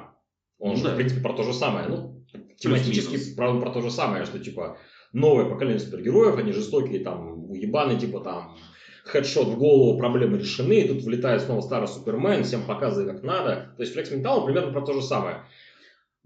[0.57, 0.93] Он Ну же, да.
[0.93, 1.87] в принципе, про то же самое.
[1.87, 2.25] Ну,
[2.57, 3.61] тематически Плюс-минус.
[3.61, 4.79] про, то же самое, что, типа,
[5.13, 8.57] новое поколение супергероев, они жестокие, там, уебаны, типа, там,
[9.03, 13.73] хедшот в голову, проблемы решены, и тут влетает снова старый Супермен, всем показывает, как надо.
[13.77, 15.43] То есть, Флекс Ментал примерно про то же самое.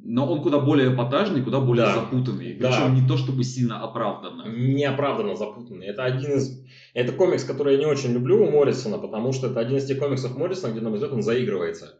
[0.02, 1.96] Но он куда более эпатажный, куда более Да.
[1.96, 2.54] запутанный.
[2.54, 2.70] Да.
[2.70, 4.46] Причем не то чтобы сильно оправданно.
[4.48, 5.88] неоправданно запутанный.
[5.88, 6.64] Это один из...
[6.94, 10.00] Это комикс, который я не очень люблю у Моррисона, потому что это один из тех
[10.00, 12.00] комиксов Моррисона, где, на мой взгляд, он заигрывается.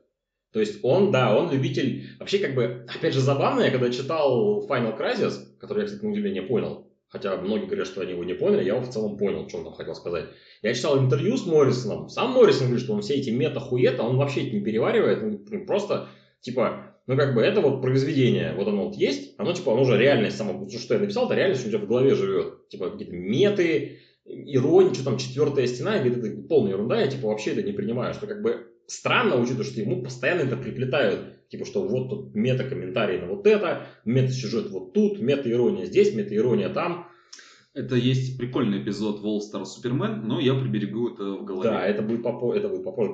[0.54, 2.08] То есть он, да, он любитель...
[2.20, 6.12] Вообще, как бы, опять же, забавно, я когда читал Final Crisis, который я, кстати, на
[6.12, 9.48] удивление понял, хотя многие говорят, что они его не поняли, я его в целом понял,
[9.48, 10.26] что он там хотел сказать.
[10.64, 14.48] Я читал интервью с Моррисоном, сам Моррисон говорит, что он все эти мета-хуета, он вообще
[14.48, 16.08] это не переваривает, он просто,
[16.42, 19.98] типа, ну, как бы, это вот произведение, вот оно вот есть, оно, типа, оно же
[19.98, 22.70] реальность само, что я написал, это реальность у тебя в голове живет.
[22.70, 27.30] Типа, какие-то меты, ирония, что там, четвертая стена, и говорит, это полная ерунда, я, типа,
[27.30, 31.66] вообще это не принимаю, что, как бы, странно, учитывая, что ему постоянно это приплетают, типа,
[31.66, 37.08] что вот тут мета-комментарий на вот это, мета-сюжет вот тут, мета-ирония здесь, мета-ирония там.
[37.74, 41.70] Это есть прикольный эпизод Star Супермен, но я приберегу это в голове.
[41.70, 43.14] Да, это будет, попо- это будет попозже,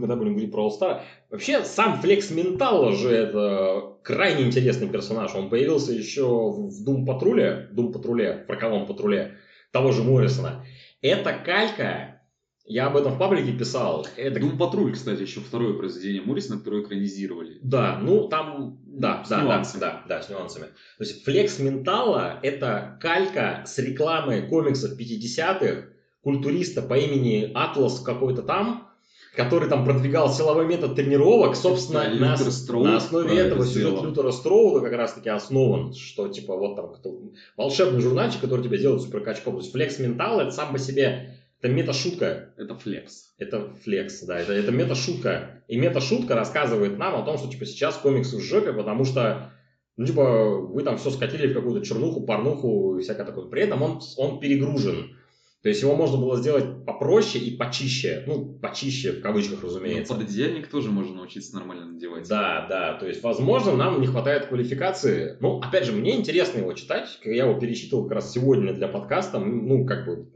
[0.00, 1.00] когда будем говорить про All-Star.
[1.30, 5.34] Вообще, сам Флекс Ментала же это крайне интересный персонаж.
[5.34, 9.36] Он появился еще в Дум Патруле, Дум Патруле, в Роковом Патруле,
[9.70, 10.64] того же Моррисона.
[11.00, 12.20] Это калька,
[12.64, 14.06] я об этом в паблике писал.
[14.16, 17.58] Это Дум Патруль, кстати, еще второе произведение Моррисона, которое экранизировали.
[17.62, 19.80] Да, ну там, да, С да, да, нюансами.
[19.80, 20.66] да, да, с нюансами.
[20.98, 25.88] То есть Флекс Ментала это калька с рекламы комиксов 50-х,
[26.22, 28.91] культуриста по имени Атлас какой-то там,
[29.34, 34.04] который там продвигал силовой метод тренировок, собственно, на, Строуд на основе этого сюжет сделал.
[34.04, 38.78] Лютера Строуда как раз таки основан, что типа вот там кто- волшебный журнальчик, который тебя
[38.78, 39.54] делает суперкачком.
[39.54, 43.34] То есть Флекс Ментала это сам по себе, это мета-шутка, Это флекс.
[43.38, 45.62] это флекс, да, это, это мета-шутка.
[45.68, 49.52] И мета-шутка рассказывает нам о том, что, типа, сейчас комиксы в жопе, потому что,
[49.96, 53.46] ну, типа, вы там все скатили в какую-то чернуху, порнуху и всякое такое.
[53.46, 55.16] При этом он, он перегружен.
[55.62, 58.24] То есть его можно было сделать попроще и почище.
[58.26, 60.14] Ну, почище, в кавычках, Ну, разумеется.
[60.14, 62.28] пододеяльник тоже можно научиться нормально надевать.
[62.28, 65.36] Да, да, то есть, возможно, нам не хватает квалификации.
[65.38, 67.16] Ну, опять же, мне интересно его читать.
[67.24, 69.38] Я его перечитывал как раз сегодня для подкаста.
[69.38, 70.26] Ну, как бы,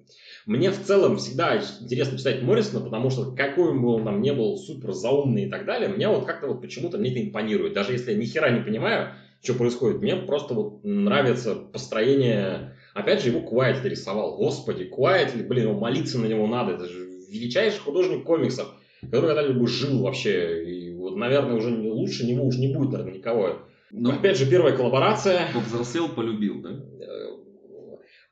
[0.47, 4.57] мне в целом всегда интересно читать Моррисона, потому что какой бы он там не был
[4.57, 7.73] супер заумный и так далее, мне вот как-то вот почему-то мне это импонирует.
[7.73, 12.76] Даже если я ни хера не понимаю, что происходит, мне просто вот нравится построение...
[12.97, 14.37] Опять же, его Куайтли рисовал.
[14.37, 16.73] Господи, Куайтли, блин, ну, молиться на него надо.
[16.73, 18.73] Это же величайший художник комиксов,
[19.03, 20.65] который когда-либо жил вообще.
[20.65, 23.59] И вот, наверное, уже лучше него уж не будет, наверное, никого.
[23.91, 25.49] Но Опять же, первая коллаборация.
[25.53, 26.71] повзрослел, полюбил, да?
[26.71, 27.37] Э,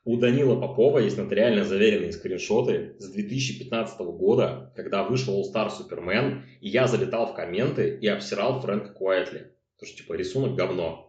[0.03, 6.39] У Данила Попова есть нотариально заверенные скриншоты с 2015 года, когда вышел All Star Superman,
[6.59, 9.51] и я залетал в комменты и обсирал Фрэнка Куайтли.
[9.77, 11.04] Потому что, типа, рисунок говно.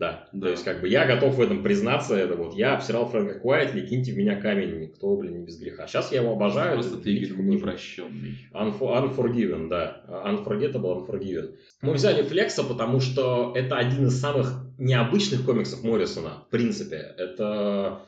[0.00, 0.28] Да.
[0.32, 0.46] Да.
[0.46, 2.16] То есть, как бы, я готов в этом признаться.
[2.16, 4.80] Это вот я обсирал Фрэнка Куайтли, киньте в меня камень.
[4.80, 5.86] Никто, блин, не без греха.
[5.86, 6.74] Сейчас я его обожаю.
[6.74, 8.38] Просто ты, Игорь, непрощенный.
[8.54, 10.02] Unfor- Unforgiven, да.
[10.08, 11.54] Unforgettable, Unforgiven.
[11.82, 16.96] Мы взяли Флекса, потому что это один из самых необычных комиксов Моррисона, в принципе.
[17.18, 18.06] Это...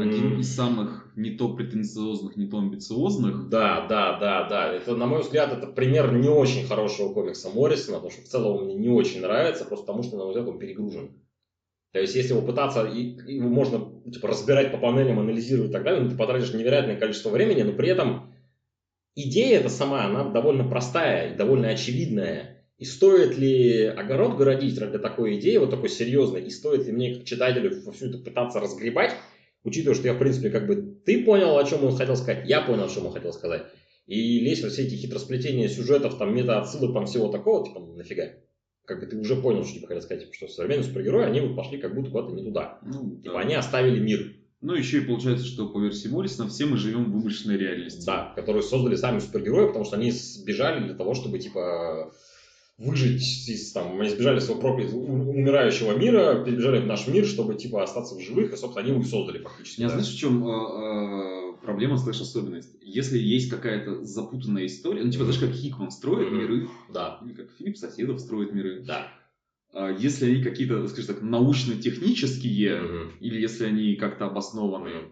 [0.00, 3.48] Один из самых не то претенциозных, не то амбициозных.
[3.50, 4.72] Да, да, да, да.
[4.72, 8.56] Это, на мой взгляд, это пример не очень хорошего комикса Моррисона, потому что в целом
[8.56, 11.10] он мне не очень нравится, просто потому что, на мой взгляд, он перегружен.
[11.92, 16.02] То есть, если его пытаться, его можно типа, разбирать по панелям, анализировать и так далее,
[16.02, 18.32] ну, ты потратишь невероятное количество времени, но при этом
[19.14, 22.66] идея эта сама, она довольно простая и довольно очевидная.
[22.78, 27.14] И стоит ли огород городить ради такой идеи, вот такой серьезной, и стоит ли мне,
[27.14, 29.14] как читателю, всю это пытаться разгребать,
[29.64, 32.62] учитывая, что я, в принципе, как бы, ты понял, о чем он хотел сказать, я
[32.62, 33.64] понял, о чем он хотел сказать.
[34.06, 38.24] И лезть во все эти хитросплетения сюжетов, там, мета-отсылок, там, всего такого, типа, ну, нафига?
[38.84, 41.54] Как бы ты уже понял, что типа хотел сказать, типа, что современные супергерои, они вот
[41.56, 42.80] пошли как будто куда-то не туда.
[42.84, 43.40] Ну, Типа, да.
[43.40, 47.12] они оставили мир, Ну, еще и получается, что по версии Моррисона все мы живем в
[47.12, 48.04] вымышленной реальности.
[48.04, 52.12] да, которые создали сами супергерои, потому что они сбежали для того, чтобы, типа,
[52.82, 57.82] выжить из, там, они сбежали своего проклятого, умирающего мира, перебежали в наш мир, чтобы, типа,
[57.82, 59.80] остаться в живых, и, собственно, они его создали фактически.
[59.80, 59.94] Я да.
[59.94, 62.76] знаешь, в чем э, э, проблема, слэш особенность?
[62.82, 66.40] Если есть какая-то запутанная история, ну, типа, даже как Хикман строит mm-hmm.
[66.40, 67.20] миры, да.
[67.24, 68.82] или как Филипп Соседов строит миры.
[68.86, 69.08] Да.
[69.72, 73.08] А если они какие-то, скажем так, научно-технические, mm-hmm.
[73.20, 75.08] или если они как-то обоснованы, mm-hmm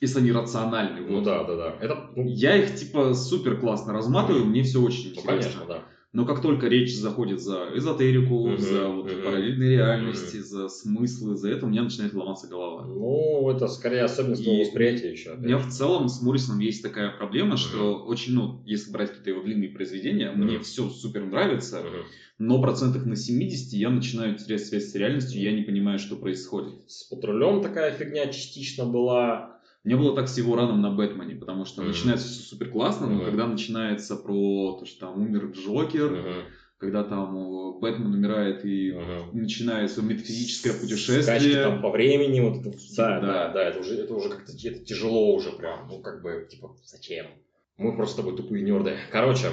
[0.00, 1.00] если они рациональны.
[1.00, 1.24] Ну вот.
[1.24, 1.76] да, да, да.
[1.80, 2.10] Это...
[2.14, 5.26] Ну, я их типа супер классно разматываю, мне все очень ну, интересно.
[5.26, 5.84] Конечно, да.
[6.14, 10.42] Но как только речь заходит за эзотерику, uh-huh, за вот uh-huh, параллельные реальности, uh-huh.
[10.42, 12.86] за смыслы, за это, у меня начинает ломаться голова.
[12.86, 15.34] Ну, это скорее особенность твоего восприятия еще.
[15.34, 17.58] У меня в целом с Моррисоном есть такая проблема, uh-huh.
[17.58, 20.36] что очень, ну, если брать какие-то его длинные произведения, uh-huh.
[20.36, 22.04] мне все супер нравится, uh-huh.
[22.38, 26.90] но процентах на 70 я начинаю терять связь с реальностью, я не понимаю, что происходит.
[26.90, 29.57] С патрулем такая фигня частично была.
[29.88, 31.86] Мне было так с его раном на Бэтмене, потому что mm-hmm.
[31.86, 33.24] начинается все супер классно, но mm-hmm.
[33.24, 36.42] когда начинается про то, что там умер Джокер, mm-hmm.
[36.76, 39.30] когда там Бэтмен умирает и mm-hmm.
[39.32, 41.22] начинается метафизическое путешествие.
[41.22, 44.52] Скачки там по времени, вот это, да, да, да, да, это уже, это уже как-то
[44.52, 47.24] это тяжело уже прям, ну как бы, типа, зачем?
[47.78, 48.94] Мы просто с тобой тупые нерды.
[49.10, 49.46] Короче,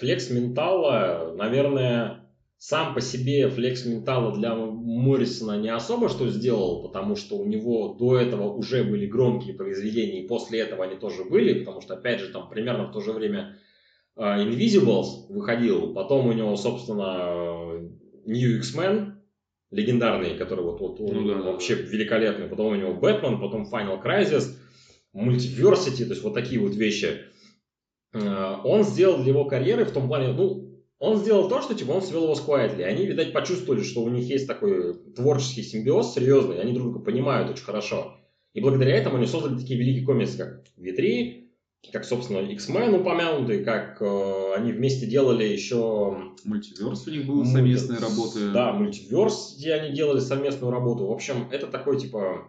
[0.00, 2.24] флекс ментала, наверное,
[2.62, 7.96] сам по себе флекс ментала для Моррисона не особо что сделал, потому что у него
[7.98, 12.20] до этого уже были громкие произведения, и после этого они тоже были, потому что, опять
[12.20, 13.58] же, там примерно в то же время
[14.16, 17.80] uh, Invisibles выходил, потом у него, собственно,
[18.26, 19.14] New X-Men,
[19.72, 21.82] легендарный, который вот, вот он ну, да, вообще да.
[21.82, 24.56] великолепный, потом у него Бэтмен, потом Final Crisis,
[25.12, 27.22] Multiversity, то есть вот такие вот вещи.
[28.14, 30.72] Uh, он сделал для его карьеры в том плане, ну,
[31.02, 32.84] он сделал то, что типа он свел его с Quietly.
[32.84, 37.50] Они, видать, почувствовали, что у них есть такой творческий симбиоз серьезный, они друг друга понимают
[37.50, 38.18] очень хорошо.
[38.54, 41.48] И благодаря этому они создали такие великие комиксы, как V3,
[41.92, 46.34] как, собственно, X-Men упомянутый, как э, они вместе делали еще...
[46.44, 48.52] Мультиверс у них был совместные работы.
[48.52, 51.08] Да, мультиверс, где они делали совместную работу.
[51.08, 52.46] В общем, это такой, типа,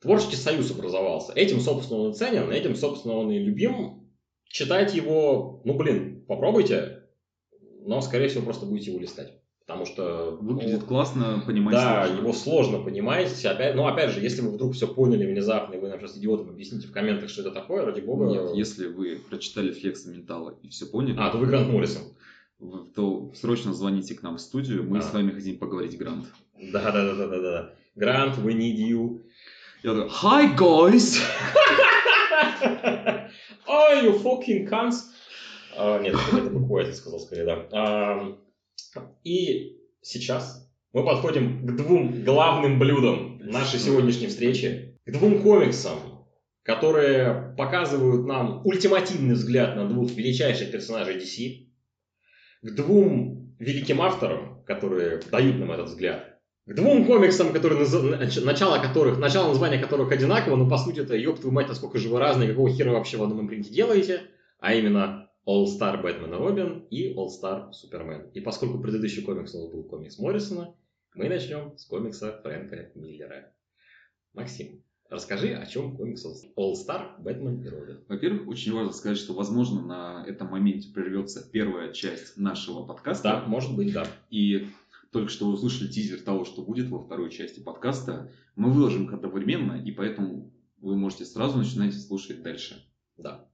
[0.00, 1.34] творческий союз образовался.
[1.34, 4.10] Этим, собственно, он и ценен, этим, собственно, он и любим.
[4.46, 7.01] Читать его, ну, блин, попробуйте
[7.86, 9.32] но, скорее всего, просто будете его листать.
[9.66, 10.36] Потому что...
[10.40, 12.20] Выглядит ну, классно, понимать Да, сложно.
[12.20, 13.44] его сложно понимать.
[13.44, 16.50] Опять, но опять же, если вы вдруг все поняли внезапно, и вы нам сейчас идиотам
[16.50, 18.26] объясните в комментах, что это такое, ради бога...
[18.26, 21.16] Нет, если вы прочитали Флекса Ментала и все поняли...
[21.18, 22.02] А, то вы Грант Моррисон.
[22.94, 25.02] То срочно звоните к нам в студию, мы а.
[25.02, 26.26] с вами хотим поговорить, Грант.
[26.60, 27.74] Да-да-да-да-да.
[27.94, 29.22] Грант, we need you.
[29.82, 31.20] Я говорю, hi guys!
[33.66, 35.12] oh, you fucking cunts!
[35.76, 37.68] А, нет, это бы я сказал скорее, да.
[37.72, 38.38] А,
[39.24, 44.98] и сейчас мы подходим к двум главным блюдам нашей сегодняшней встречи.
[45.04, 45.98] К двум комиксам,
[46.62, 51.68] которые показывают нам ультимативный взгляд на двух величайших персонажей DC.
[52.62, 56.40] К двум великим авторам, которые дают нам этот взгляд.
[56.66, 57.80] К двум комиксам, которые,
[58.42, 62.08] начало которых, начало названия которых одинаково, но по сути это ёб твою мать, насколько же
[62.08, 64.20] вы разные, какого хера вообще в одном импринте делаете.
[64.60, 68.30] А именно All-Star Бэтмен и Робин и All-Star Супермен.
[68.34, 70.74] И поскольку предыдущий комикс у нас был комикс Моррисона,
[71.14, 73.52] мы начнем с комикса Фрэнка Миллера.
[74.34, 76.24] Максим, расскажи, о чем комикс
[76.56, 78.04] All-Star Бэтмен и Робин.
[78.08, 83.24] Во-первых, очень важно сказать, что, возможно, на этом моменте прервется первая часть нашего подкаста.
[83.24, 84.06] Да, может быть, да.
[84.30, 84.68] И
[85.10, 88.30] только что вы услышали тизер того, что будет во второй части подкаста.
[88.56, 92.82] Мы выложим их одновременно, и поэтому вы можете сразу начинать слушать дальше.
[93.18, 93.46] Да.